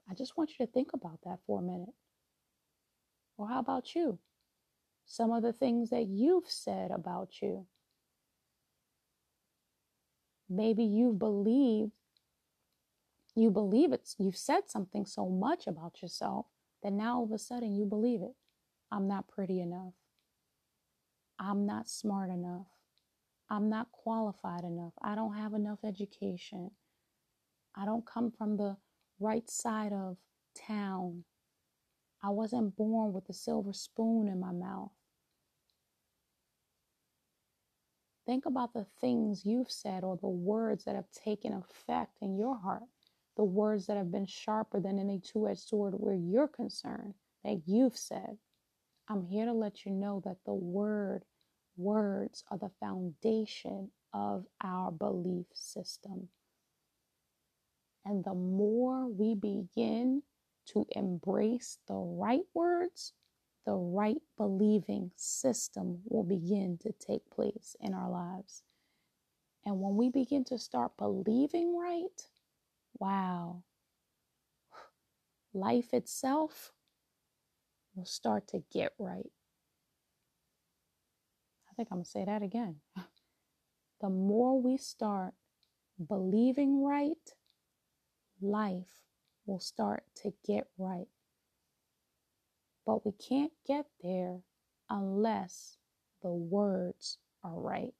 I 0.09 0.15
just 0.15 0.35
want 0.35 0.49
you 0.57 0.65
to 0.65 0.71
think 0.71 0.89
about 0.95 1.19
that 1.23 1.37
for 1.45 1.59
a 1.59 1.61
minute. 1.61 1.93
Or 3.37 3.47
how 3.47 3.59
about 3.59 3.93
you? 3.93 4.17
Some 5.05 5.31
of 5.31 5.43
the 5.43 5.53
things 5.53 5.91
that 5.91 6.07
you've 6.07 6.49
said 6.49 6.89
about 6.89 7.39
you. 7.39 7.67
Maybe 10.49 10.83
you've 10.83 11.19
believed, 11.19 11.91
you 13.35 13.51
believe 13.51 13.93
it, 13.93 14.09
you've 14.17 14.35
said 14.35 14.61
something 14.69 15.05
so 15.05 15.29
much 15.29 15.67
about 15.67 16.01
yourself 16.01 16.47
that 16.81 16.93
now 16.93 17.17
all 17.17 17.25
of 17.25 17.31
a 17.31 17.37
sudden 17.37 17.75
you 17.75 17.85
believe 17.85 18.23
it. 18.23 18.33
I'm 18.91 19.07
not 19.07 19.27
pretty 19.27 19.61
enough. 19.61 19.93
I'm 21.41 21.65
not 21.65 21.89
smart 21.89 22.29
enough. 22.29 22.67
I'm 23.49 23.67
not 23.67 23.91
qualified 23.91 24.63
enough. 24.63 24.93
I 25.01 25.15
don't 25.15 25.35
have 25.35 25.53
enough 25.53 25.79
education. 25.83 26.69
I 27.75 27.85
don't 27.85 28.05
come 28.05 28.31
from 28.31 28.57
the 28.57 28.77
right 29.19 29.49
side 29.49 29.91
of 29.91 30.17
town. 30.67 31.23
I 32.23 32.29
wasn't 32.29 32.77
born 32.77 33.11
with 33.11 33.27
a 33.27 33.33
silver 33.33 33.73
spoon 33.73 34.27
in 34.27 34.39
my 34.39 34.51
mouth. 34.51 34.91
Think 38.27 38.45
about 38.45 38.73
the 38.73 38.85
things 39.01 39.43
you've 39.43 39.71
said 39.71 40.03
or 40.03 40.17
the 40.17 40.27
words 40.27 40.85
that 40.85 40.95
have 40.95 41.09
taken 41.11 41.53
effect 41.53 42.17
in 42.21 42.37
your 42.37 42.55
heart, 42.55 42.83
the 43.35 43.43
words 43.43 43.87
that 43.87 43.97
have 43.97 44.11
been 44.11 44.27
sharper 44.27 44.79
than 44.79 44.99
any 44.99 45.19
two 45.19 45.47
edged 45.47 45.61
sword 45.61 45.95
where 45.97 46.15
you're 46.15 46.47
concerned 46.47 47.15
that 47.43 47.63
you've 47.65 47.97
said. 47.97 48.37
I'm 49.09 49.25
here 49.25 49.45
to 49.45 49.53
let 49.53 49.85
you 49.85 49.91
know 49.91 50.21
that 50.23 50.37
the 50.45 50.53
word, 50.53 51.23
words 51.77 52.43
are 52.49 52.57
the 52.57 52.71
foundation 52.79 53.89
of 54.13 54.45
our 54.63 54.91
belief 54.91 55.45
system. 55.53 56.29
And 58.05 58.23
the 58.23 58.33
more 58.33 59.07
we 59.07 59.35
begin 59.35 60.23
to 60.67 60.85
embrace 60.91 61.77
the 61.87 61.95
right 61.95 62.45
words, 62.53 63.13
the 63.65 63.75
right 63.75 64.21
believing 64.37 65.11
system 65.15 65.99
will 66.05 66.23
begin 66.23 66.77
to 66.81 66.91
take 66.93 67.29
place 67.29 67.75
in 67.79 67.93
our 67.93 68.09
lives. 68.09 68.63
And 69.65 69.79
when 69.79 69.95
we 69.95 70.09
begin 70.09 70.43
to 70.45 70.57
start 70.57 70.97
believing 70.97 71.77
right, 71.77 72.27
wow, 72.99 73.63
life 75.53 75.93
itself 75.93 76.71
will 77.95 78.05
start 78.05 78.47
to 78.49 78.63
get 78.71 78.93
right. 78.97 79.31
Think 81.81 81.89
I'm 81.89 81.97
going 81.97 82.05
to 82.05 82.11
say 82.11 82.25
that 82.25 82.43
again. 82.43 82.75
the 84.01 84.09
more 84.11 84.61
we 84.61 84.77
start 84.77 85.33
believing 86.07 86.83
right, 86.83 87.17
life 88.39 89.01
will 89.47 89.59
start 89.59 90.03
to 90.17 90.31
get 90.45 90.67
right. 90.77 91.07
But 92.85 93.03
we 93.03 93.13
can't 93.13 93.51
get 93.65 93.87
there 94.03 94.41
unless 94.91 95.77
the 96.21 96.29
words 96.29 97.17
are 97.43 97.59
right. 97.59 97.95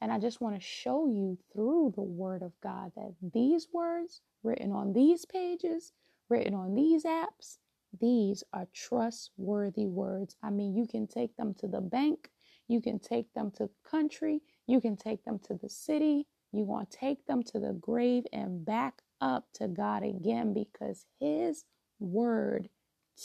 And 0.00 0.10
I 0.10 0.18
just 0.18 0.40
want 0.40 0.54
to 0.54 0.66
show 0.66 1.06
you 1.06 1.36
through 1.52 1.92
the 1.94 2.00
Word 2.00 2.40
of 2.40 2.52
God 2.62 2.92
that 2.96 3.12
these 3.34 3.68
words 3.74 4.22
written 4.42 4.72
on 4.72 4.94
these 4.94 5.26
pages, 5.26 5.92
written 6.30 6.54
on 6.54 6.74
these 6.74 7.04
apps, 7.04 7.58
these 8.00 8.42
are 8.52 8.66
trustworthy 8.74 9.86
words. 9.86 10.36
I 10.42 10.50
mean, 10.50 10.74
you 10.74 10.86
can 10.86 11.06
take 11.06 11.36
them 11.36 11.54
to 11.58 11.66
the 11.66 11.80
bank, 11.80 12.30
you 12.68 12.80
can 12.80 12.98
take 12.98 13.32
them 13.34 13.50
to 13.52 13.64
the 13.64 13.90
country, 13.90 14.40
you 14.66 14.80
can 14.80 14.96
take 14.96 15.24
them 15.24 15.38
to 15.46 15.54
the 15.54 15.68
city, 15.68 16.26
you 16.52 16.64
want 16.64 16.90
to 16.90 16.98
take 16.98 17.26
them 17.26 17.42
to 17.44 17.58
the 17.58 17.72
grave 17.72 18.24
and 18.32 18.64
back 18.64 19.02
up 19.20 19.46
to 19.54 19.68
God 19.68 20.02
again 20.02 20.52
because 20.52 21.06
His 21.20 21.64
word 21.98 22.68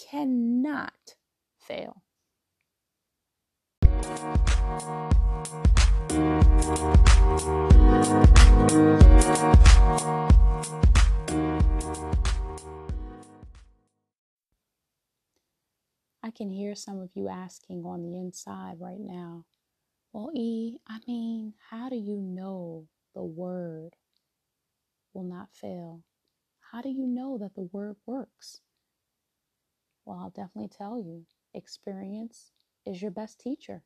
cannot 0.09 1.15
fail. 1.59 2.03
I 16.27 16.31
can 16.31 16.49
hear 16.49 16.75
some 16.75 16.99
of 16.99 17.11
you 17.15 17.29
asking 17.29 17.85
on 17.85 18.01
the 18.03 18.17
inside 18.17 18.81
right 18.81 18.99
now, 18.99 19.45
well, 20.11 20.29
E, 20.35 20.75
I 20.85 20.99
mean, 21.07 21.53
how 21.69 21.87
do 21.87 21.95
you 21.95 22.17
know 22.17 22.89
the 23.15 23.23
word 23.23 23.95
will 25.13 25.23
not 25.23 25.47
fail? 25.53 26.01
How 26.59 26.81
do 26.81 26.89
you 26.89 27.07
know 27.07 27.37
that 27.37 27.55
the 27.55 27.69
word 27.71 27.95
works? 28.05 28.59
Well, 30.03 30.19
I'll 30.21 30.29
definitely 30.31 30.67
tell 30.67 30.99
you 30.99 31.23
experience 31.53 32.51
is 32.85 33.01
your 33.01 33.11
best 33.11 33.39
teacher. 33.39 33.83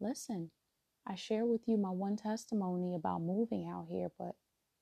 Listen, 0.00 0.50
I 1.06 1.14
share 1.14 1.46
with 1.46 1.68
you 1.68 1.76
my 1.76 1.90
one 1.90 2.16
testimony 2.16 2.96
about 2.96 3.22
moving 3.22 3.68
out 3.68 3.86
here, 3.88 4.10
but 4.18 4.34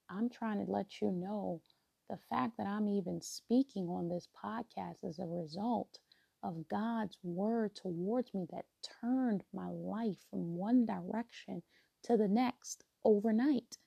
I'm 0.09 0.31
trying 0.31 0.65
to 0.65 0.73
let 0.73 1.03
you 1.03 1.11
know 1.11 1.61
the 2.09 2.17
fact 2.31 2.57
that 2.57 2.67
I'm 2.67 2.89
even 2.89 3.21
speaking 3.21 3.89
on 3.89 4.09
this 4.09 4.29
podcast 4.43 5.05
is 5.05 5.19
a 5.19 5.27
result 5.27 5.99
of 6.43 6.69
God's 6.69 7.19
word 7.23 7.75
towards 7.75 8.35
me 8.35 8.47
that 8.53 8.65
turned 9.01 9.45
my 9.53 9.69
life 9.71 10.19
from 10.31 10.57
one 10.57 10.87
direction 10.87 11.63
to 12.05 12.17
the 12.17 12.29
next 12.29 12.85
overnight. 13.05 13.79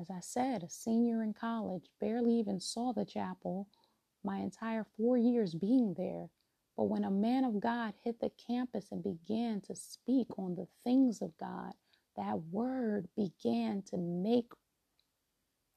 As 0.00 0.10
I 0.10 0.20
said, 0.20 0.62
a 0.62 0.70
senior 0.70 1.22
in 1.22 1.34
college, 1.34 1.90
barely 2.00 2.34
even 2.34 2.60
saw 2.60 2.92
the 2.92 3.04
chapel 3.04 3.68
my 4.24 4.38
entire 4.38 4.86
four 4.96 5.16
years 5.16 5.54
being 5.54 5.94
there. 5.96 6.28
But 6.76 6.84
when 6.84 7.04
a 7.04 7.10
man 7.10 7.44
of 7.44 7.60
God 7.60 7.94
hit 8.04 8.20
the 8.20 8.30
campus 8.46 8.86
and 8.92 9.02
began 9.02 9.60
to 9.62 9.74
speak 9.74 10.38
on 10.38 10.54
the 10.54 10.68
things 10.84 11.20
of 11.20 11.36
God, 11.38 11.72
that 12.16 12.40
word 12.52 13.08
began 13.16 13.82
to 13.90 13.96
make 13.96 14.52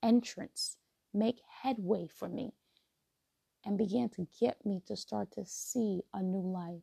entrance, 0.03 0.77
make 1.13 1.41
headway 1.63 2.07
for 2.07 2.29
me, 2.29 2.53
and 3.65 3.77
began 3.77 4.09
to 4.09 4.27
get 4.39 4.65
me 4.65 4.81
to 4.87 4.95
start 4.95 5.31
to 5.33 5.45
see 5.45 6.01
a 6.13 6.21
new 6.21 6.41
life. 6.41 6.81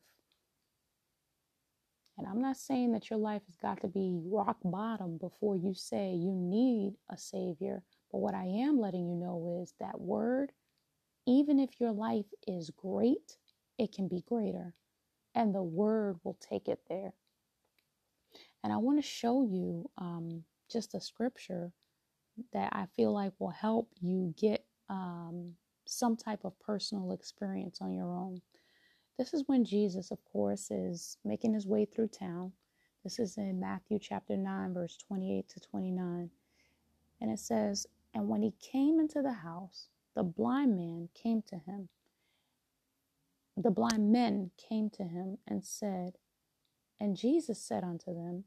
And 2.17 2.27
I'm 2.27 2.41
not 2.41 2.57
saying 2.57 2.93
that 2.93 3.11
your 3.11 3.19
life 3.19 3.43
has 3.47 3.57
got 3.57 3.81
to 3.83 3.89
be 3.89 4.19
rock 4.25 4.59
bottom 4.65 5.19
before 5.19 5.57
you 5.57 5.73
say 5.75 6.13
you 6.15 6.33
need 6.33 6.95
a 7.09 7.17
Savior. 7.17 7.83
But 8.11 8.19
what 8.19 8.35
I 8.35 8.45
am 8.45 8.81
letting 8.81 9.09
you 9.09 9.15
know 9.15 9.61
is 9.63 9.75
that 9.79 10.01
word, 10.01 10.51
even 11.27 11.61
if 11.61 11.81
your 11.81 11.93
life 11.93 12.27
is 12.47 12.71
great, 12.71 13.37
it 13.79 13.93
can 13.93 14.09
be 14.09 14.25
greater. 14.27 14.75
And 15.35 15.55
the 15.55 15.63
word 15.63 16.17
will 16.25 16.37
take 16.41 16.67
it 16.67 16.81
there. 16.89 17.13
And 18.65 18.73
I 18.73 18.79
want 18.79 18.99
to 18.99 19.09
show 19.09 19.43
you 19.43 19.89
um, 19.99 20.43
just 20.71 20.95
a 20.95 21.01
scripture 21.01 21.71
that 22.53 22.71
I 22.73 22.87
feel 22.97 23.13
like 23.13 23.33
will 23.39 23.51
help 23.51 23.91
you 24.01 24.35
get 24.37 24.65
um, 24.89 25.53
some 25.89 26.17
type 26.17 26.45
of 26.45 26.59
personal 26.61 27.13
experience 27.13 27.79
on 27.81 27.95
your 27.95 28.15
own. 28.15 28.43
This 29.17 29.33
is 29.33 29.45
when 29.47 29.65
Jesus, 29.65 30.11
of 30.11 30.23
course, 30.25 30.71
is 30.71 31.17
making 31.25 31.55
his 31.55 31.67
way 31.67 31.87
through 31.87 32.09
town. 32.09 32.53
This 33.03 33.19
is 33.19 33.39
in 33.39 33.59
Matthew 33.59 33.99
chapter 33.99 34.37
9, 34.37 34.75
verse 34.75 34.99
28 34.99 35.49
to 35.49 35.61
29. 35.61 36.31
And 37.21 37.31
it 37.31 37.39
says, 37.39 37.87
And 38.15 38.29
when 38.29 38.43
he 38.43 38.53
came 38.61 39.01
into 39.01 39.23
the 39.23 39.33
house, 39.33 39.89
the 40.15 40.23
blind 40.23 40.77
man 40.77 41.09
came 41.15 41.43
to 41.49 41.57
him. 41.57 41.89
The 43.57 43.71
blind 43.71 44.13
men 44.13 44.51
came 44.57 44.91
to 44.91 45.05
him 45.05 45.39
and 45.47 45.65
said, 45.65 46.19
And 47.01 47.17
Jesus 47.17 47.61
said 47.61 47.83
unto 47.83 48.15
them, 48.15 48.45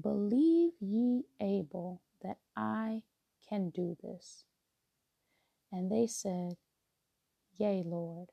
Believe 0.00 0.72
ye 0.80 1.24
able 1.40 2.02
that 2.22 2.38
I 2.56 3.02
can 3.46 3.70
do 3.70 3.96
this? 4.02 4.44
And 5.72 5.90
they 5.90 6.06
said, 6.06 6.54
Yea, 7.58 7.82
Lord. 7.86 8.30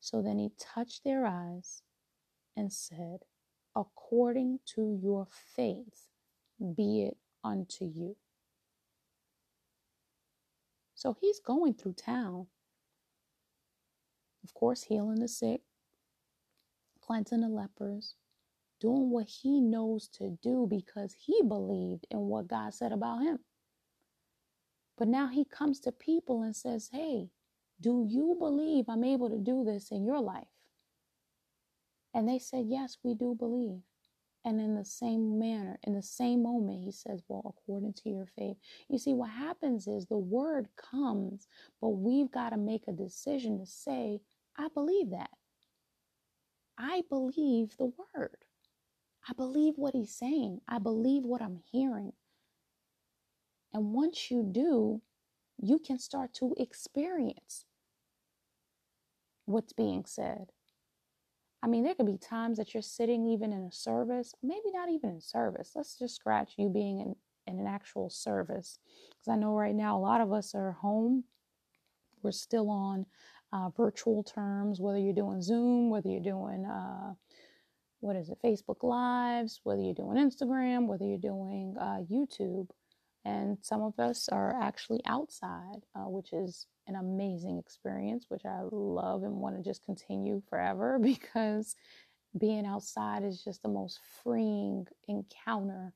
So 0.00 0.22
then 0.22 0.38
he 0.38 0.50
touched 0.58 1.04
their 1.04 1.26
eyes 1.26 1.82
and 2.56 2.72
said, 2.72 3.20
According 3.76 4.60
to 4.74 4.98
your 5.02 5.26
faith, 5.56 6.08
be 6.76 7.04
it 7.04 7.16
unto 7.44 7.84
you. 7.86 8.16
So 10.94 11.16
he's 11.20 11.40
going 11.40 11.74
through 11.74 11.94
town, 11.94 12.46
of 14.44 14.54
course, 14.54 14.84
healing 14.84 15.20
the 15.20 15.28
sick, 15.28 15.62
cleansing 17.00 17.42
the 17.42 17.48
lepers, 17.48 18.14
doing 18.80 19.10
what 19.10 19.28
he 19.28 19.60
knows 19.60 20.08
to 20.08 20.38
do 20.42 20.66
because 20.70 21.14
he 21.26 21.42
believed 21.46 22.06
in 22.10 22.20
what 22.20 22.48
God 22.48 22.74
said 22.74 22.92
about 22.92 23.22
him. 23.22 23.40
But 25.02 25.08
now 25.08 25.26
he 25.26 25.44
comes 25.44 25.80
to 25.80 25.90
people 25.90 26.44
and 26.44 26.54
says, 26.54 26.90
Hey, 26.92 27.30
do 27.80 28.06
you 28.08 28.36
believe 28.38 28.84
I'm 28.88 29.02
able 29.02 29.28
to 29.30 29.38
do 29.40 29.64
this 29.64 29.90
in 29.90 30.04
your 30.04 30.20
life? 30.20 30.46
And 32.14 32.28
they 32.28 32.38
said, 32.38 32.66
Yes, 32.68 32.98
we 33.02 33.14
do 33.14 33.34
believe. 33.36 33.80
And 34.44 34.60
in 34.60 34.76
the 34.76 34.84
same 34.84 35.40
manner, 35.40 35.80
in 35.82 35.94
the 35.94 36.04
same 36.04 36.44
moment, 36.44 36.84
he 36.84 36.92
says, 36.92 37.24
Well, 37.26 37.42
according 37.44 37.94
to 37.94 38.10
your 38.10 38.26
faith. 38.38 38.58
You 38.88 38.96
see, 38.96 39.12
what 39.12 39.30
happens 39.30 39.88
is 39.88 40.06
the 40.06 40.18
word 40.18 40.68
comes, 40.76 41.48
but 41.80 41.88
we've 41.88 42.30
got 42.30 42.50
to 42.50 42.56
make 42.56 42.84
a 42.86 42.92
decision 42.92 43.58
to 43.58 43.66
say, 43.66 44.20
I 44.56 44.68
believe 44.72 45.10
that. 45.10 45.30
I 46.78 47.02
believe 47.10 47.76
the 47.76 47.92
word. 48.14 48.36
I 49.28 49.32
believe 49.32 49.74
what 49.78 49.94
he's 49.94 50.14
saying. 50.14 50.60
I 50.68 50.78
believe 50.78 51.24
what 51.24 51.42
I'm 51.42 51.58
hearing. 51.72 52.12
And 53.74 53.92
once 53.92 54.30
you 54.30 54.42
do, 54.42 55.00
you 55.60 55.78
can 55.78 55.98
start 55.98 56.34
to 56.34 56.54
experience 56.58 57.64
what's 59.46 59.72
being 59.72 60.04
said. 60.06 60.52
I 61.62 61.68
mean, 61.68 61.84
there 61.84 61.94
could 61.94 62.06
be 62.06 62.18
times 62.18 62.58
that 62.58 62.74
you're 62.74 62.82
sitting 62.82 63.26
even 63.26 63.52
in 63.52 63.62
a 63.62 63.72
service, 63.72 64.34
maybe 64.42 64.72
not 64.72 64.90
even 64.90 65.10
in 65.10 65.20
service. 65.20 65.72
Let's 65.76 65.96
just 65.98 66.16
scratch 66.16 66.54
you 66.56 66.68
being 66.68 67.00
in, 67.00 67.14
in 67.46 67.60
an 67.60 67.68
actual 67.68 68.10
service. 68.10 68.78
Because 69.10 69.28
I 69.28 69.36
know 69.36 69.54
right 69.54 69.74
now 69.74 69.96
a 69.96 70.00
lot 70.00 70.20
of 70.20 70.32
us 70.32 70.54
are 70.54 70.72
home. 70.72 71.24
We're 72.22 72.32
still 72.32 72.68
on 72.68 73.06
uh, 73.52 73.68
virtual 73.70 74.24
terms, 74.24 74.80
whether 74.80 74.98
you're 74.98 75.12
doing 75.12 75.40
Zoom, 75.40 75.90
whether 75.90 76.08
you're 76.08 76.20
doing, 76.20 76.64
uh, 76.64 77.14
what 78.00 78.16
is 78.16 78.30
it, 78.30 78.38
Facebook 78.44 78.82
Lives, 78.82 79.60
whether 79.62 79.82
you're 79.82 79.94
doing 79.94 80.16
Instagram, 80.16 80.86
whether 80.86 81.04
you're 81.04 81.18
doing 81.18 81.76
uh, 81.80 82.00
YouTube. 82.10 82.68
And 83.24 83.58
some 83.62 83.82
of 83.82 83.98
us 84.00 84.28
are 84.28 84.54
actually 84.60 85.00
outside, 85.06 85.82
uh, 85.94 86.08
which 86.08 86.32
is 86.32 86.66
an 86.88 86.96
amazing 86.96 87.58
experience, 87.58 88.26
which 88.28 88.44
I 88.44 88.62
love 88.72 89.22
and 89.22 89.36
want 89.36 89.56
to 89.56 89.62
just 89.62 89.84
continue 89.84 90.42
forever 90.48 90.98
because 91.02 91.76
being 92.38 92.66
outside 92.66 93.24
is 93.24 93.42
just 93.44 93.62
the 93.62 93.68
most 93.68 94.00
freeing 94.22 94.86
encounter. 95.08 95.92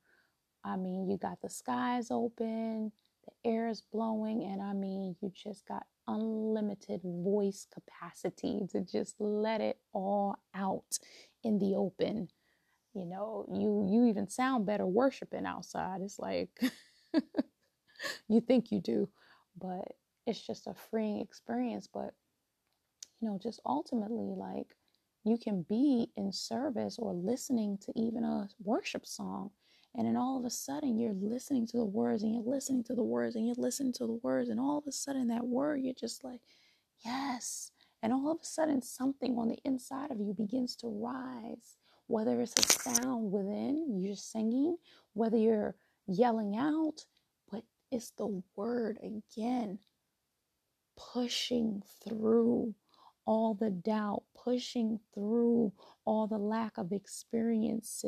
I 0.65 0.77
mean, 0.77 1.09
you 1.09 1.17
got 1.17 1.41
the 1.43 1.49
skies 1.49 2.09
open, 2.11 2.93
the 3.25 3.51
air 3.51 3.69
is 3.69 3.83
blowing, 3.93 4.43
and 4.45 4.61
I 4.63 4.73
mean, 4.73 5.17
you 5.21 5.33
just 5.35 5.67
got 5.67 5.87
unlimited 6.09 7.01
voice 7.05 7.67
capacity 7.73 8.67
to 8.73 8.81
just 8.81 9.17
let 9.21 9.61
it 9.61 9.79
all 9.93 10.39
out 10.55 10.99
in 11.45 11.59
the 11.59 11.75
open. 11.77 12.29
You 12.95 13.05
know, 13.07 13.47
you 13.53 13.87
you 13.91 14.07
even 14.09 14.29
sound 14.29 14.67
better 14.67 14.87
worshiping 14.87 15.47
outside. 15.47 16.01
It's 16.03 16.19
like 16.19 16.51
you 18.29 18.41
think 18.41 18.71
you 18.71 18.81
do, 18.81 19.09
but 19.61 19.85
it's 20.27 20.45
just 20.45 20.67
a 20.67 20.75
freeing 20.75 21.21
experience. 21.21 21.89
But, 21.93 22.15
you 23.21 23.29
know, 23.29 23.39
just 23.43 23.61
ultimately, 23.65 24.35
like, 24.37 24.77
you 25.25 25.39
can 25.39 25.67
be 25.69 26.11
in 26.17 26.33
service 26.33 26.99
or 26.99 27.13
listening 27.13 27.79
to 27.83 27.93
even 27.97 28.25
a 28.25 28.49
worship 28.63 29.07
song. 29.07 29.51
And 29.97 30.07
then 30.07 30.17
all 30.17 30.39
of 30.39 30.45
a 30.45 30.51
sudden, 30.51 30.99
you're 30.99 31.15
listening 31.15 31.67
to 31.69 31.79
the 31.79 31.85
words 31.85 32.23
and 32.23 32.35
you're 32.35 32.55
listening 32.55 32.85
to 32.85 32.95
the 32.95 33.03
words 33.03 33.35
and 33.35 33.47
you're 33.47 33.57
listening 33.59 33.93
to 33.95 34.07
the 34.07 34.19
words. 34.23 34.51
And 34.51 34.61
all 34.61 34.79
of 34.79 34.87
a 34.87 34.93
sudden, 34.93 35.29
that 35.29 35.47
word, 35.47 35.81
you're 35.83 35.95
just 35.95 36.23
like, 36.23 36.41
yes. 37.05 37.71
And 38.03 38.13
all 38.13 38.31
of 38.31 38.39
a 38.43 38.45
sudden, 38.45 38.83
something 38.83 39.37
on 39.39 39.49
the 39.49 39.59
inside 39.65 40.11
of 40.11 40.21
you 40.21 40.35
begins 40.35 40.77
to 40.77 40.89
rise. 40.89 41.77
Whether 42.09 42.41
it's 42.41 42.55
a 42.59 42.93
sound 42.93 43.33
within, 43.33 44.01
you're 44.01 44.15
singing, 44.15 44.77
whether 45.15 45.37
you're 45.37 45.75
yelling 46.09 46.57
out, 46.57 47.07
but 47.51 47.63
it's 47.93 48.13
the 48.19 48.43
word 48.57 48.99
again 49.03 49.79
pushing 50.97 51.83
through 52.05 52.75
all 53.27 53.55
the 53.55 53.71
doubt, 53.71 54.25
pushing 54.37 55.01
through 55.15 55.73
all 56.05 56.27
the 56.27 56.39
lack 56.39 56.79
of 56.79 56.93
experience, 56.93 58.05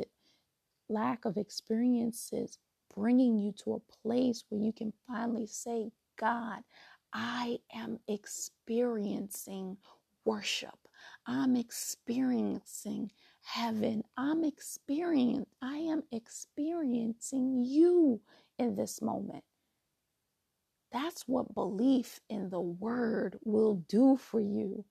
lack 0.91 1.27
of 1.27 1.39
experiences, 1.39 2.59
bringing 2.97 3.39
you 3.39 3.53
to 3.65 3.75
a 3.75 3.93
place 4.09 4.45
where 4.51 4.63
you 4.63 4.73
can 4.73 4.95
finally 5.09 5.49
say, 5.49 5.91
God, 6.19 6.61
I 7.15 7.59
am 7.75 8.01
experiencing 8.09 9.79
worship. 10.27 10.79
I'm 11.27 11.57
experiencing 11.57 13.13
heaven. 13.49 14.03
I'm 14.17 14.45
experiencing, 14.45 15.47
I 15.63 15.79
am 15.79 16.03
experiencing 16.13 17.65
you 17.65 18.21
in 18.59 18.77
this 18.77 19.01
moment. 19.01 19.43
That's 20.93 21.23
what 21.27 21.55
belief 21.55 22.21
in 22.29 22.51
the 22.51 22.61
word 22.61 23.39
will 23.45 23.77
do 23.89 24.19
for 24.19 24.41
you. 24.41 24.85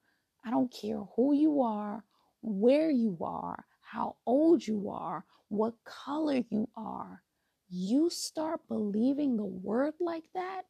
I 0.44 0.50
don't 0.50 0.72
care 0.72 1.02
who 1.16 1.34
you 1.34 1.62
are, 1.62 2.04
where 2.42 2.90
you 2.90 3.18
are, 3.22 3.64
how 3.82 4.16
old 4.26 4.66
you 4.66 4.90
are, 4.90 5.24
what 5.50 5.74
color 5.86 6.44
you 6.50 6.68
are. 6.76 7.22
You 7.70 8.10
start 8.10 8.62
believing 8.68 9.38
the 9.38 9.46
word 9.46 9.94
like 10.00 10.26
that, 10.34 10.64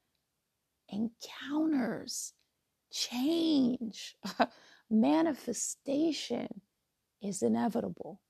encounters, 0.89 2.33
change, 2.91 4.15
manifestation 4.89 6.49
is 7.21 7.41
inevitable. 7.43 8.21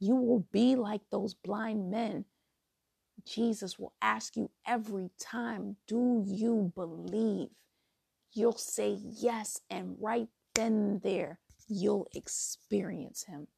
You 0.00 0.16
will 0.16 0.46
be 0.52 0.76
like 0.76 1.02
those 1.10 1.34
blind 1.34 1.90
men 1.90 2.24
Jesus 3.26 3.78
will 3.78 3.94
ask 4.02 4.36
you 4.36 4.50
every 4.66 5.10
time, 5.20 5.76
Do 5.88 6.24
you 6.26 6.72
believe? 6.74 7.50
You'll 8.32 8.58
say 8.58 8.98
yes, 9.00 9.60
and 9.70 9.96
right 10.00 10.28
then 10.54 10.72
and 10.74 11.02
there, 11.02 11.40
you'll 11.68 12.08
experience 12.14 13.24
Him. 13.24 13.48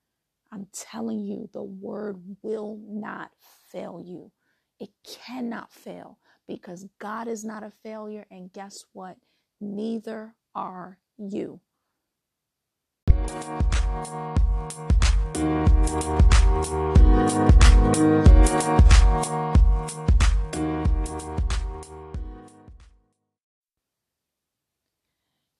I'm 0.52 0.68
telling 0.72 1.20
you, 1.20 1.50
the 1.52 1.62
word 1.62 2.18
will 2.42 2.78
not 2.88 3.32
fail 3.72 4.02
you. 4.04 4.32
It 4.80 4.90
cannot 5.06 5.72
fail 5.72 6.18
because 6.48 6.86
God 7.00 7.28
is 7.28 7.44
not 7.44 7.64
a 7.64 7.70
failure. 7.70 8.26
And 8.30 8.52
guess 8.52 8.84
what? 8.92 9.16
Neither 9.60 10.34
are 10.54 10.98
you. 11.18 11.60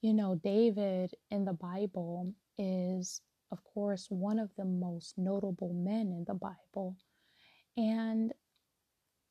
You 0.03 0.13
know, 0.15 0.37
David 0.43 1.15
in 1.31 1.45
the 1.45 1.53
Bible 1.53 2.33
is 2.59 3.21
of 3.53 3.63
course, 3.63 4.07
one 4.11 4.39
of 4.39 4.51
the 4.57 4.65
most 4.65 5.17
notable 5.17 5.73
men 5.73 6.13
in 6.13 6.25
the 6.27 6.35
Bible. 6.35 6.97
And 7.77 8.33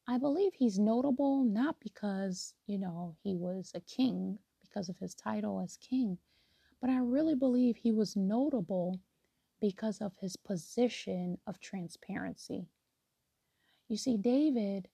I 0.07 0.17
believe 0.17 0.53
he's 0.53 0.79
notable 0.79 1.43
not 1.43 1.79
because, 1.79 2.53
you 2.67 2.77
know, 2.77 3.15
he 3.23 3.35
was 3.35 3.71
a 3.75 3.81
king, 3.81 4.37
because 4.61 4.89
of 4.89 4.97
his 4.97 5.15
title 5.15 5.61
as 5.61 5.77
king, 5.77 6.17
but 6.81 6.89
I 6.89 6.97
really 6.97 7.35
believe 7.35 7.77
he 7.77 7.91
was 7.91 8.15
notable 8.15 8.99
because 9.61 10.01
of 10.01 10.13
his 10.19 10.35
position 10.35 11.37
of 11.47 11.59
transparency. 11.59 12.67
You 13.87 13.97
see, 13.97 14.17
David, 14.17 14.87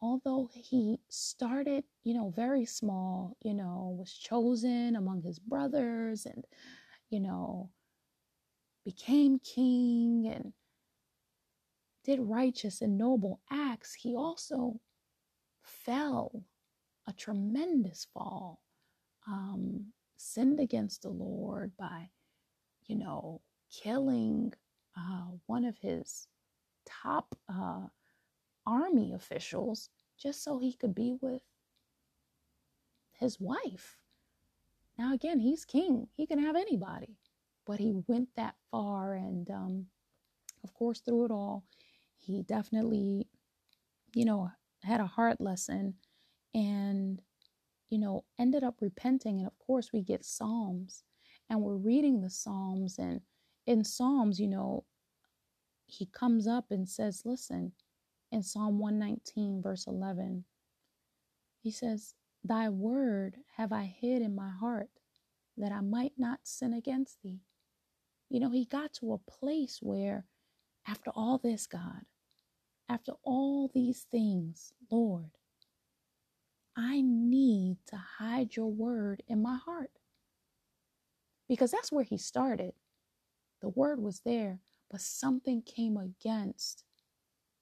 although 0.00 0.48
he 0.52 0.98
started, 1.08 1.84
you 2.02 2.14
know, 2.14 2.32
very 2.34 2.64
small, 2.64 3.36
you 3.42 3.54
know, 3.54 3.96
was 3.98 4.12
chosen 4.12 4.96
among 4.96 5.22
his 5.22 5.38
brothers 5.38 6.26
and, 6.26 6.44
you 7.10 7.20
know, 7.20 7.70
became 8.84 9.38
king 9.40 10.30
and 10.34 10.52
did 12.04 12.20
righteous 12.20 12.80
and 12.80 12.96
noble 12.96 13.40
acts, 13.50 13.94
he 13.94 14.16
also 14.16 14.80
fell 15.62 16.44
a 17.06 17.12
tremendous 17.12 18.06
fall, 18.12 18.62
um, 19.26 19.92
sinned 20.20 20.60
against 20.60 21.02
the 21.02 21.08
Lord 21.08 21.72
by, 21.78 22.10
you 22.86 22.96
know, 22.96 23.40
killing 23.70 24.52
uh, 24.96 25.28
one 25.46 25.64
of 25.64 25.78
his 25.78 26.26
top 26.84 27.34
uh, 27.48 27.86
army 28.66 29.12
officials 29.14 29.88
just 30.18 30.44
so 30.44 30.58
he 30.58 30.74
could 30.74 30.94
be 30.94 31.16
with 31.22 31.40
his 33.12 33.40
wife. 33.40 33.96
Now, 34.98 35.14
again, 35.14 35.38
he's 35.40 35.64
king, 35.64 36.08
he 36.14 36.26
can 36.26 36.38
have 36.38 36.56
anybody, 36.56 37.16
but 37.66 37.78
he 37.78 37.94
went 38.06 38.28
that 38.36 38.56
far. 38.70 39.14
And 39.14 39.50
um, 39.50 39.86
of 40.62 40.74
course, 40.74 41.00
through 41.00 41.24
it 41.24 41.30
all, 41.30 41.64
he 42.18 42.42
definitely, 42.42 43.26
you 44.14 44.26
know, 44.26 44.50
had 44.82 45.00
a 45.00 45.06
heart 45.06 45.40
lesson 45.40 45.94
and, 46.54 47.22
you 47.90 47.98
know, 47.98 48.24
ended 48.38 48.64
up 48.64 48.76
repenting. 48.80 49.38
And 49.38 49.46
of 49.46 49.58
course, 49.58 49.90
we 49.92 50.02
get 50.02 50.24
Psalms 50.24 51.02
and 51.50 51.60
we're 51.60 51.76
reading 51.76 52.20
the 52.20 52.30
Psalms. 52.30 52.98
And 52.98 53.20
in 53.66 53.84
Psalms, 53.84 54.40
you 54.40 54.48
know, 54.48 54.84
he 55.86 56.06
comes 56.06 56.46
up 56.46 56.66
and 56.70 56.88
says, 56.88 57.22
Listen, 57.24 57.72
in 58.32 58.42
Psalm 58.42 58.78
119, 58.78 59.60
verse 59.62 59.86
11, 59.86 60.44
he 61.62 61.70
says, 61.70 62.14
Thy 62.44 62.68
word 62.68 63.36
have 63.56 63.72
I 63.72 63.84
hid 63.84 64.22
in 64.22 64.34
my 64.34 64.50
heart 64.50 64.88
that 65.56 65.72
I 65.72 65.80
might 65.80 66.12
not 66.16 66.40
sin 66.44 66.72
against 66.72 67.18
thee. 67.22 67.40
You 68.30 68.40
know, 68.40 68.50
he 68.50 68.64
got 68.64 68.94
to 68.94 69.12
a 69.12 69.18
place 69.18 69.80
where, 69.82 70.24
after 70.86 71.10
all 71.10 71.38
this, 71.38 71.66
God, 71.66 72.02
after 72.88 73.12
all 73.24 73.70
these 73.74 74.06
things, 74.10 74.72
Lord, 74.90 75.32
I 76.76 77.00
need 77.02 77.78
to 77.88 77.96
hide 78.18 78.56
your 78.56 78.70
word 78.70 79.22
in 79.28 79.42
my 79.42 79.58
heart. 79.64 79.90
Because 81.48 81.70
that's 81.70 81.92
where 81.92 82.04
he 82.04 82.16
started. 82.16 82.74
The 83.60 83.68
word 83.68 84.00
was 84.00 84.20
there, 84.24 84.60
but 84.90 85.00
something 85.00 85.62
came 85.62 85.96
against 85.96 86.84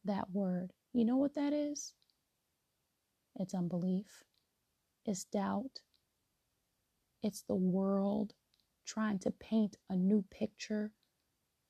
that 0.05 0.31
word. 0.33 0.73
You 0.93 1.05
know 1.05 1.17
what 1.17 1.35
that 1.35 1.53
is? 1.53 1.95
It's 3.37 3.55
unbelief, 3.55 4.25
it's 5.07 5.25
doubt, 5.25 5.81
it's 7.23 7.43
the 7.43 7.55
world 7.55 8.35
trying 8.87 9.19
to 9.21 9.31
paint 9.31 9.77
a 9.91 9.97
new 9.97 10.25
picture 10.31 10.93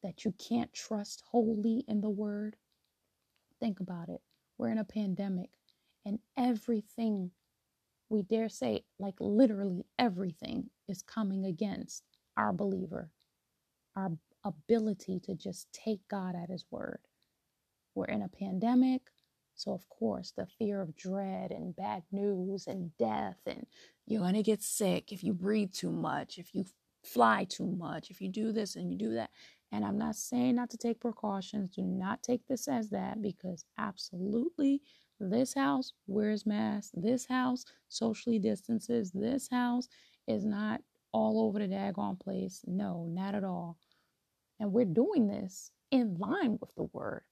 that 0.02 0.24
you 0.24 0.32
can't 0.38 0.72
trust 0.72 1.22
wholly 1.30 1.84
in 1.88 2.00
the 2.00 2.10
word. 2.10 2.56
Think 3.60 3.80
about 3.80 4.08
it. 4.08 4.22
We're 4.56 4.70
in 4.70 4.78
a 4.78 4.84
pandemic, 4.84 5.57
and 6.04 6.18
everything 6.36 7.30
we 8.10 8.22
dare 8.22 8.48
say, 8.48 8.84
like 8.98 9.16
literally 9.20 9.84
everything, 9.98 10.70
is 10.88 11.02
coming 11.02 11.44
against 11.44 12.04
our 12.36 12.52
believer, 12.52 13.10
our 13.96 14.12
ability 14.44 15.20
to 15.20 15.34
just 15.34 15.70
take 15.72 16.00
God 16.08 16.34
at 16.34 16.48
His 16.48 16.64
word. 16.70 17.00
We're 17.94 18.06
in 18.06 18.22
a 18.22 18.28
pandemic, 18.28 19.02
so 19.54 19.72
of 19.72 19.88
course, 19.88 20.32
the 20.36 20.46
fear 20.46 20.80
of 20.80 20.96
dread 20.96 21.50
and 21.50 21.76
bad 21.76 22.04
news 22.12 22.66
and 22.66 22.96
death, 22.96 23.38
and 23.44 23.66
you're 24.06 24.22
going 24.22 24.34
to 24.34 24.42
get 24.42 24.62
sick 24.62 25.12
if 25.12 25.22
you 25.22 25.34
breathe 25.34 25.72
too 25.72 25.90
much, 25.90 26.38
if 26.38 26.54
you 26.54 26.64
fly 27.04 27.44
too 27.44 27.66
much, 27.66 28.10
if 28.10 28.20
you 28.20 28.28
do 28.28 28.52
this 28.52 28.76
and 28.76 28.90
you 28.90 28.96
do 28.96 29.14
that. 29.14 29.30
And 29.72 29.84
I'm 29.84 29.98
not 29.98 30.16
saying 30.16 30.54
not 30.54 30.70
to 30.70 30.78
take 30.78 31.00
precautions. 31.00 31.70
Do 31.70 31.82
not 31.82 32.22
take 32.22 32.46
this 32.46 32.68
as 32.68 32.88
that 32.90 33.20
because 33.20 33.64
absolutely 33.76 34.80
this 35.20 35.54
house 35.54 35.92
wears 36.06 36.46
masks. 36.46 36.92
This 36.94 37.26
house 37.26 37.64
socially 37.88 38.38
distances. 38.38 39.10
This 39.12 39.48
house 39.48 39.88
is 40.26 40.44
not 40.44 40.80
all 41.12 41.42
over 41.42 41.58
the 41.58 41.68
daggone 41.68 42.20
place. 42.20 42.62
No, 42.66 43.06
not 43.08 43.34
at 43.34 43.44
all. 43.44 43.78
And 44.60 44.72
we're 44.72 44.84
doing 44.84 45.26
this 45.26 45.70
in 45.90 46.16
line 46.18 46.58
with 46.60 46.74
the 46.74 46.84
word. 46.84 47.22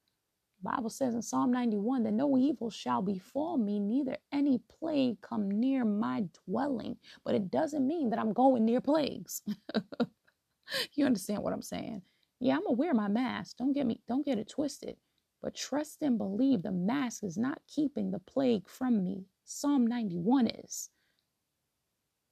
Bible 0.63 0.91
says 0.91 1.15
in 1.15 1.23
Psalm 1.23 1.53
91 1.53 2.05
that 2.05 2.13
no 2.13 2.37
evil 2.37 2.71
shall 2.71 3.03
befall 3.03 3.59
me, 3.59 3.79
neither 3.79 4.17
any 4.33 4.61
plague 4.81 5.21
come 5.21 5.51
near 5.51 5.85
my 5.85 6.25
dwelling. 6.47 6.97
But 7.25 7.35
it 7.35 7.51
doesn't 7.51 7.87
mean 7.87 8.11
that 8.11 8.19
I'm 8.19 8.33
going 8.33 8.65
near 8.65 8.81
plagues. 8.81 9.43
you 10.95 11.05
understand 11.05 11.43
what 11.43 11.53
I'm 11.53 11.63
saying? 11.63 12.03
Yeah, 12.41 12.55
I'm 12.55 12.63
gonna 12.63 12.73
wear 12.73 12.95
my 12.95 13.09
mask. 13.09 13.59
Don't 13.59 13.73
get 13.73 13.87
me, 13.87 14.01
don't 14.09 14.25
get 14.25 14.39
it 14.39 14.49
twisted. 14.49 14.97
But 15.43 15.55
trust 15.55 16.03
and 16.03 16.19
believe 16.19 16.63
the 16.63 16.73
mask 16.73 17.25
is 17.25 17.39
not 17.39 17.61
keeping 17.69 18.11
the 18.11 18.19
plague 18.21 18.69
from 18.69 19.05
me. 19.05 19.27
Psalm 19.45 19.87
91 19.87 20.49
is. 20.49 20.91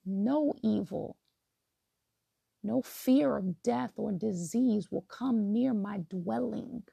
No 0.05 0.53
evil, 0.63 1.17
no 2.63 2.81
fear 2.81 3.37
of 3.37 3.61
death 3.63 3.93
or 3.97 4.11
disease 4.11 4.89
will 4.91 5.05
come 5.09 5.53
near 5.53 5.73
my 5.73 5.99
dwelling 6.09 6.83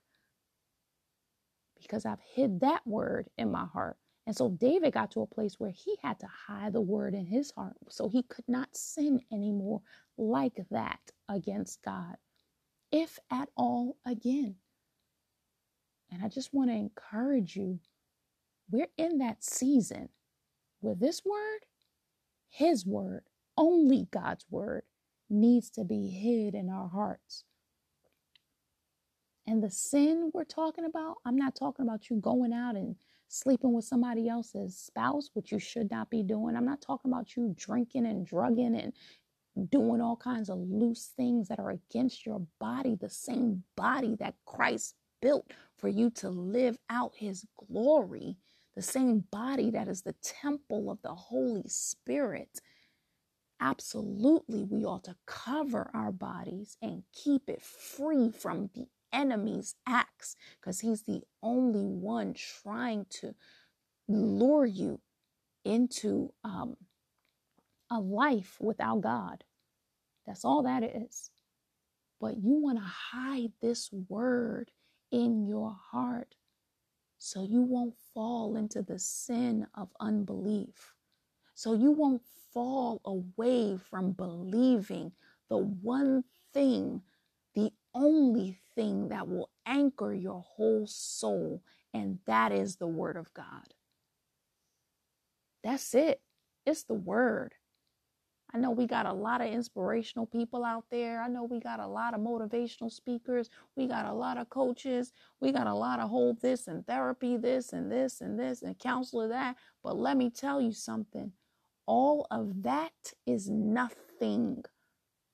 because 1.80 2.06
I've 2.06 2.20
hid 2.34 2.60
that 2.60 2.86
word 2.86 3.28
in 3.38 3.50
my 3.50 3.66
heart. 3.66 3.96
And 4.26 4.36
so 4.36 4.50
David 4.50 4.94
got 4.94 5.10
to 5.12 5.22
a 5.22 5.26
place 5.26 5.56
where 5.58 5.70
he 5.72 5.96
had 6.02 6.20
to 6.20 6.28
hide 6.48 6.74
the 6.74 6.80
word 6.80 7.14
in 7.14 7.26
his 7.26 7.52
heart 7.52 7.76
so 7.90 8.08
he 8.08 8.22
could 8.24 8.48
not 8.48 8.76
sin 8.76 9.20
anymore 9.32 9.82
like 10.16 10.58
that 10.70 11.00
against 11.28 11.82
God 11.84 12.16
if 12.92 13.18
at 13.30 13.48
all 13.56 13.96
again. 14.06 14.56
And 16.12 16.22
I 16.22 16.28
just 16.28 16.52
want 16.52 16.70
to 16.70 16.76
encourage 16.76 17.56
you 17.56 17.80
we're 18.70 18.88
in 18.96 19.18
that 19.18 19.42
season 19.44 20.08
where 20.80 20.94
this 20.94 21.22
word, 21.24 21.60
His 22.48 22.86
word, 22.86 23.24
only 23.56 24.08
God's 24.10 24.44
word, 24.50 24.82
needs 25.30 25.70
to 25.70 25.84
be 25.84 26.08
hid 26.08 26.54
in 26.54 26.68
our 26.68 26.88
hearts. 26.88 27.44
And 29.46 29.62
the 29.62 29.70
sin 29.70 30.30
we're 30.32 30.44
talking 30.44 30.84
about, 30.84 31.16
I'm 31.24 31.36
not 31.36 31.56
talking 31.56 31.86
about 31.86 32.08
you 32.08 32.16
going 32.16 32.52
out 32.52 32.76
and 32.76 32.96
sleeping 33.28 33.72
with 33.72 33.84
somebody 33.84 34.28
else's 34.28 34.76
spouse, 34.76 35.30
which 35.34 35.52
you 35.52 35.58
should 35.58 35.90
not 35.90 36.10
be 36.10 36.22
doing. 36.22 36.56
I'm 36.56 36.66
not 36.66 36.80
talking 36.82 37.10
about 37.10 37.36
you 37.36 37.54
drinking 37.58 38.06
and 38.06 38.26
drugging 38.26 38.76
and 38.76 39.70
doing 39.70 40.00
all 40.00 40.16
kinds 40.16 40.48
of 40.48 40.58
loose 40.58 41.12
things 41.16 41.48
that 41.48 41.58
are 41.58 41.70
against 41.70 42.24
your 42.24 42.42
body, 42.60 42.94
the 42.94 43.08
same 43.08 43.64
body 43.76 44.16
that 44.20 44.34
Christ 44.46 44.94
built 45.22 45.52
for 45.78 45.88
you 45.88 46.10
to 46.10 46.30
live 46.30 46.78
out 46.90 47.12
his 47.16 47.46
glory, 47.68 48.36
the 48.76 48.82
same 48.82 49.24
body 49.32 49.70
that 49.70 49.88
is 49.88 50.02
the 50.02 50.16
temple 50.22 50.90
of 50.90 51.00
the 51.02 51.14
Holy 51.14 51.64
Spirit. 51.68 52.60
Absolutely, 53.60 54.64
we 54.64 54.84
ought 54.84 55.04
to 55.04 55.16
cover 55.26 55.90
our 55.94 56.12
bodies 56.12 56.76
and 56.82 57.04
keep 57.14 57.48
it 57.48 57.62
free 57.62 58.30
from 58.30 58.70
the 58.74 58.86
enemy's 59.12 59.76
acts 59.86 60.36
because 60.60 60.80
he's 60.80 61.04
the 61.04 61.22
only 61.42 61.86
one 61.86 62.34
trying 62.34 63.06
to 63.10 63.34
lure 64.08 64.66
you 64.66 65.00
into 65.64 66.32
um, 66.44 66.76
a 67.90 68.00
life 68.00 68.56
without 68.60 69.02
God. 69.02 69.44
That's 70.26 70.44
all 70.44 70.64
that 70.64 70.82
is. 70.82 71.30
But 72.20 72.36
you 72.36 72.54
want 72.54 72.78
to 72.78 72.84
hide 72.84 73.52
this 73.60 73.90
word 74.08 74.70
in 75.12 75.46
your 75.46 75.76
heart 75.92 76.34
so 77.18 77.44
you 77.44 77.62
won't 77.62 77.94
fall 78.14 78.56
into 78.56 78.82
the 78.82 78.98
sin 78.98 79.66
of 79.74 79.90
unbelief. 80.00 80.94
So 81.54 81.74
you 81.74 81.92
won't 81.92 82.22
fall 82.52 83.00
away 83.04 83.78
from 83.78 84.12
believing 84.12 85.12
the 85.48 85.58
one 85.58 86.24
thing, 86.52 87.02
the 87.54 87.72
only 87.94 88.58
thing 88.74 89.08
that 89.10 89.28
will 89.28 89.50
anchor 89.66 90.12
your 90.14 90.42
whole 90.42 90.86
soul, 90.86 91.62
and 91.94 92.18
that 92.26 92.52
is 92.52 92.76
the 92.76 92.88
Word 92.88 93.16
of 93.16 93.32
God. 93.34 93.74
That's 95.64 95.94
it. 95.94 96.20
It's 96.66 96.84
the 96.84 96.94
Word. 96.94 97.54
I 98.54 98.58
know 98.58 98.70
we 98.70 98.86
got 98.86 99.06
a 99.06 99.12
lot 99.12 99.40
of 99.40 99.46
inspirational 99.48 100.26
people 100.26 100.64
out 100.64 100.84
there. 100.90 101.22
I 101.22 101.28
know 101.28 101.44
we 101.44 101.58
got 101.58 101.80
a 101.80 101.86
lot 101.86 102.12
of 102.12 102.20
motivational 102.20 102.90
speakers. 102.92 103.48
We 103.76 103.86
got 103.86 104.04
a 104.04 104.12
lot 104.12 104.36
of 104.36 104.50
coaches. 104.50 105.12
We 105.40 105.52
got 105.52 105.66
a 105.66 105.74
lot 105.74 106.00
of 106.00 106.10
whole 106.10 106.34
this 106.34 106.68
and 106.68 106.86
therapy, 106.86 107.38
this 107.38 107.72
and 107.72 107.90
this 107.90 108.20
and 108.20 108.38
this 108.38 108.62
and 108.62 108.78
counselor 108.78 109.28
that. 109.28 109.56
But 109.82 109.96
let 109.96 110.16
me 110.16 110.28
tell 110.28 110.60
you 110.60 110.72
something 110.72 111.32
all 111.86 112.26
of 112.30 112.62
that 112.62 112.92
is 113.26 113.48
nothing 113.48 114.64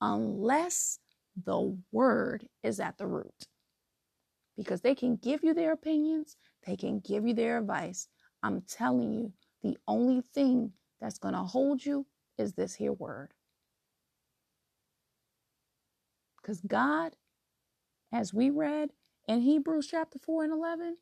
unless 0.00 0.98
the 1.44 1.76
word 1.92 2.46
is 2.62 2.80
at 2.80 2.98
the 2.98 3.06
root. 3.06 3.46
Because 4.56 4.80
they 4.80 4.94
can 4.94 5.16
give 5.16 5.44
you 5.44 5.54
their 5.54 5.72
opinions, 5.72 6.36
they 6.66 6.76
can 6.76 7.00
give 7.00 7.26
you 7.26 7.34
their 7.34 7.58
advice. 7.58 8.08
I'm 8.42 8.62
telling 8.62 9.12
you, 9.12 9.32
the 9.62 9.76
only 9.86 10.22
thing 10.34 10.72
that's 11.00 11.18
going 11.18 11.34
to 11.34 11.40
hold 11.40 11.84
you 11.84 12.06
is 12.38 12.54
this 12.54 12.74
here 12.76 12.92
word. 12.92 13.32
Because 16.40 16.60
God, 16.60 17.16
as 18.12 18.32
we 18.32 18.48
read 18.50 18.90
in 19.26 19.40
Hebrews 19.40 19.88
chapter 19.90 20.18
4 20.18 20.44
and 20.44 20.52
11, 20.52 20.96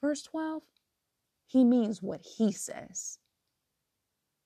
verse 0.00 0.22
12, 0.22 0.62
he 1.46 1.64
means 1.64 2.02
what 2.02 2.20
he 2.20 2.52
says. 2.52 3.18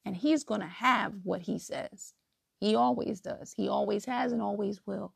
And 0.05 0.17
he's 0.17 0.45
going 0.45 0.61
to 0.61 0.67
have 0.67 1.13
what 1.23 1.43
he 1.43 1.59
says. 1.59 2.15
He 2.61 2.75
always 2.75 3.21
does. 3.21 3.53
He 3.57 3.69
always 3.69 4.05
has 4.07 4.33
and 4.33 4.41
always 4.41 4.81
will. 4.87 5.13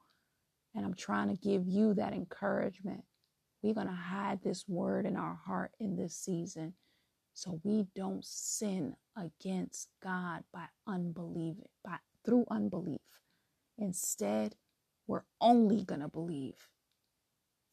And 0.74 0.84
I'm 0.84 0.94
trying 0.94 1.28
to 1.28 1.40
give 1.40 1.66
you 1.66 1.94
that 1.94 2.12
encouragement. 2.12 3.04
We're 3.62 3.74
going 3.74 3.86
to 3.86 3.92
hide 3.92 4.42
this 4.42 4.64
word 4.68 5.06
in 5.06 5.16
our 5.16 5.38
heart 5.46 5.70
in 5.80 5.96
this 5.96 6.14
season 6.14 6.74
so 7.34 7.60
we 7.64 7.86
don't 7.96 8.24
sin 8.24 8.94
against 9.16 9.88
God 10.02 10.44
by 10.52 10.66
unbelief, 10.86 11.56
by 11.84 11.96
through 12.24 12.46
unbelief. 12.48 13.00
Instead, 13.76 14.54
we're 15.08 15.24
only 15.40 15.84
going 15.84 16.00
to 16.00 16.08
believe. 16.08 16.68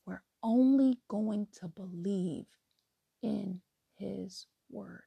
We're 0.06 0.24
only 0.42 0.98
going 1.08 1.48
to 1.60 1.68
believe 1.68 2.48
in 3.22 3.62
his 3.96 4.48
word. 4.72 5.04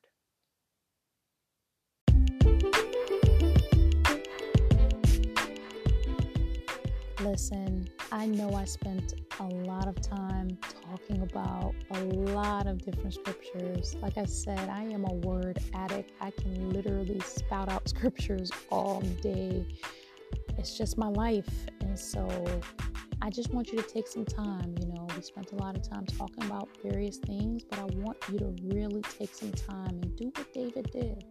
Listen, 7.21 7.89
I 8.15 8.27
know 8.27 8.55
I 8.55 8.65
spent 8.65 9.15
a 9.41 9.43
lot 9.43 9.89
of 9.89 10.01
time 10.01 10.57
talking 10.89 11.23
about 11.23 11.75
a 11.91 11.99
lot 11.99 12.69
of 12.69 12.81
different 12.81 13.15
scriptures. 13.15 13.97
Like 14.01 14.17
I 14.17 14.25
said, 14.25 14.69
I 14.69 14.85
am 14.85 15.05
a 15.05 15.15
word 15.15 15.59
addict. 15.75 16.13
I 16.21 16.31
can 16.31 16.71
literally 16.71 17.19
spout 17.19 17.69
out 17.69 17.89
scriptures 17.89 18.53
all 18.71 19.01
day. 19.21 19.67
It's 20.57 20.79
just 20.79 20.97
my 20.97 21.09
life. 21.09 21.67
And 21.81 21.99
so 21.99 22.29
I 23.21 23.31
just 23.31 23.53
want 23.53 23.73
you 23.73 23.83
to 23.83 23.89
take 23.89 24.07
some 24.07 24.25
time. 24.25 24.77
You 24.81 24.87
know, 24.95 25.09
we 25.17 25.21
spent 25.21 25.51
a 25.51 25.57
lot 25.57 25.77
of 25.77 25.83
time 25.83 26.07
talking 26.07 26.45
about 26.45 26.69
various 26.85 27.17
things, 27.17 27.65
but 27.65 27.81
I 27.81 27.85
want 27.97 28.19
you 28.31 28.39
to 28.39 28.55
really 28.63 29.03
take 29.03 29.35
some 29.35 29.51
time 29.51 29.99
and 30.03 30.15
do 30.15 30.27
what 30.37 30.53
David 30.55 30.89
did. 30.93 31.25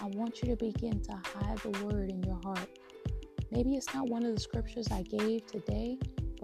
I 0.00 0.06
want 0.06 0.40
you 0.40 0.48
to 0.48 0.56
begin 0.56 1.02
to 1.02 1.12
hide 1.12 1.58
the 1.58 1.84
word 1.84 2.08
in 2.08 2.22
your 2.22 2.40
heart. 2.42 2.66
Maybe 3.50 3.74
it's 3.74 3.92
not 3.92 4.08
one 4.08 4.24
of 4.24 4.34
the 4.34 4.40
scriptures 4.40 4.86
I 4.92 5.02
gave 5.02 5.44
today, 5.46 5.98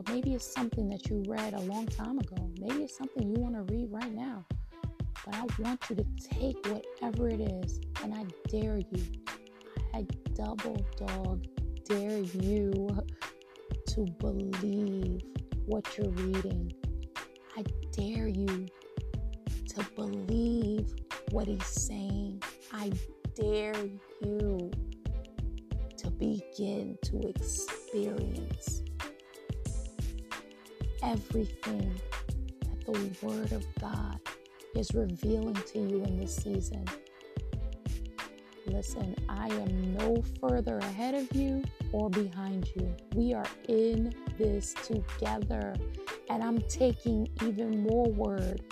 maybe 0.08 0.34
it's 0.34 0.46
something 0.46 0.88
that 0.88 1.08
you 1.08 1.22
read 1.26 1.54
a 1.54 1.60
long 1.60 1.86
time 1.86 2.18
ago. 2.18 2.50
Maybe 2.60 2.84
it's 2.84 2.96
something 2.96 3.28
you 3.28 3.40
want 3.40 3.54
to 3.54 3.62
read 3.74 3.88
right 3.90 4.12
now. 4.12 4.44
But 5.24 5.34
I 5.34 5.46
want 5.58 5.82
you 5.90 5.96
to 5.96 6.04
take 6.20 6.56
whatever 6.66 7.28
it 7.28 7.40
is, 7.40 7.80
and 8.02 8.14
I 8.14 8.24
dare 8.48 8.78
you, 8.78 9.02
I 9.94 10.06
double 10.34 10.76
dog 10.96 11.44
dare 11.84 12.18
you 12.18 12.88
to 13.88 14.06
believe 14.18 15.22
what 15.66 15.96
you're 15.96 16.10
reading. 16.10 16.72
I 17.56 17.64
dare 17.92 18.28
you 18.28 18.66
to 19.70 19.86
believe 19.94 20.94
what 21.30 21.48
he's 21.48 21.66
saying. 21.66 22.42
I 22.72 22.92
dare 23.34 23.74
you 24.20 24.70
to 25.96 26.10
begin 26.10 26.98
to 27.02 27.28
experience 27.28 28.82
everything 31.06 31.94
that 32.60 32.84
the 32.84 33.26
Word 33.26 33.52
of 33.52 33.64
God 33.80 34.18
is 34.74 34.92
revealing 34.92 35.54
to 35.54 35.78
you 35.78 36.02
in 36.02 36.18
this 36.18 36.34
season. 36.36 36.84
Listen, 38.66 39.14
I 39.28 39.46
am 39.46 39.94
no 39.94 40.22
further 40.40 40.78
ahead 40.78 41.14
of 41.14 41.32
you 41.34 41.62
or 41.92 42.10
behind 42.10 42.70
you. 42.74 42.94
We 43.14 43.32
are 43.32 43.46
in 43.68 44.12
this 44.36 44.74
together. 44.84 45.74
And 46.28 46.42
I'm 46.42 46.60
taking 46.62 47.28
even 47.42 47.84
more 47.84 48.10
word, 48.10 48.62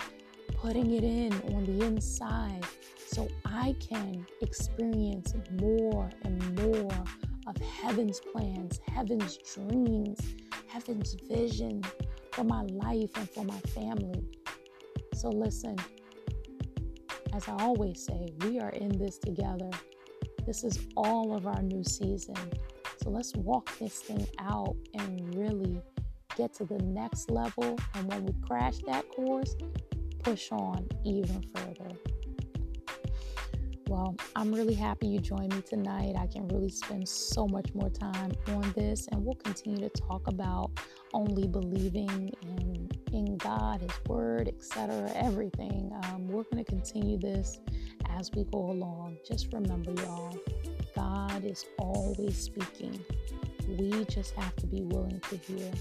putting 0.57 0.91
it 0.91 1.03
in 1.03 1.31
on 1.55 1.65
the 1.65 1.85
inside 1.85 2.65
so 3.07 3.29
I 3.45 3.75
can 3.79 4.27
experience 4.41 5.33
more 5.61 6.09
and 6.23 6.61
more 6.61 7.05
of 7.47 7.55
heaven's 7.57 8.19
plans, 8.19 8.81
heaven's 8.93 9.37
dreams, 9.37 10.19
heaven's 10.67 11.15
vision 11.29 11.81
for 12.35 12.43
my 12.43 12.63
life 12.63 13.11
and 13.15 13.29
for 13.29 13.45
my 13.45 13.59
family. 13.73 14.21
So, 15.13 15.29
listen, 15.29 15.77
as 17.33 17.47
I 17.47 17.53
always 17.53 18.05
say, 18.05 18.27
we 18.41 18.59
are 18.59 18.71
in 18.71 18.97
this 18.97 19.17
together. 19.17 19.69
This 20.45 20.65
is 20.65 20.85
all 20.97 21.33
of 21.33 21.47
our 21.47 21.61
new 21.61 21.83
season. 21.83 22.35
So, 23.01 23.09
let's 23.09 23.33
walk 23.35 23.71
this 23.79 24.01
thing 24.01 24.27
out 24.39 24.75
and 24.93 25.33
really 25.33 25.81
get 26.35 26.53
to 26.55 26.65
the 26.65 26.79
next 26.79 27.31
level. 27.31 27.77
And 27.93 28.11
when 28.11 28.25
we 28.25 28.33
crash 28.45 28.79
that 28.85 29.09
course, 29.09 29.55
push 30.21 30.51
on 30.51 30.89
even 31.05 31.41
further. 31.55 31.95
Well, 33.87 34.15
I'm 34.35 34.51
really 34.51 34.73
happy 34.73 35.07
you 35.07 35.19
joined 35.19 35.55
me 35.55 35.61
tonight. 35.61 36.15
I 36.19 36.27
can 36.27 36.47
really 36.49 36.71
spend 36.71 37.07
so 37.07 37.47
much 37.47 37.73
more 37.73 37.89
time 37.89 38.33
on 38.47 38.73
this, 38.75 39.07
and 39.11 39.23
we'll 39.23 39.35
continue 39.35 39.87
to 39.87 39.89
talk 39.89 40.27
about 40.27 40.71
only 41.15 41.47
believing 41.47 42.29
in, 42.43 42.89
in 43.13 43.37
God, 43.37 43.81
His 43.81 43.91
Word, 44.07 44.49
etc., 44.49 45.11
everything. 45.15 45.91
Um, 46.03 46.27
we're 46.27 46.43
going 46.43 46.63
to 46.63 46.69
continue 46.69 47.17
this 47.17 47.59
as 48.09 48.29
we 48.35 48.43
go 48.43 48.69
along. 48.69 49.17
Just 49.27 49.51
remember, 49.53 49.91
y'all, 50.03 50.37
God 50.93 51.43
is 51.45 51.65
always 51.79 52.37
speaking. 52.37 52.99
We 53.67 54.05
just 54.05 54.35
have 54.35 54.55
to 54.57 54.67
be 54.67 54.81
willing 54.81 55.21
to 55.29 55.37
hear. 55.37 55.71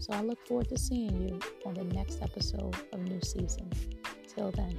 So 0.00 0.14
I 0.14 0.22
look 0.22 0.44
forward 0.48 0.68
to 0.70 0.78
seeing 0.78 1.28
you 1.28 1.38
on 1.64 1.74
the 1.74 1.84
next 1.84 2.22
episode 2.22 2.74
of 2.92 3.00
New 3.00 3.20
Season. 3.20 3.70
Till 4.26 4.50
then. 4.52 4.76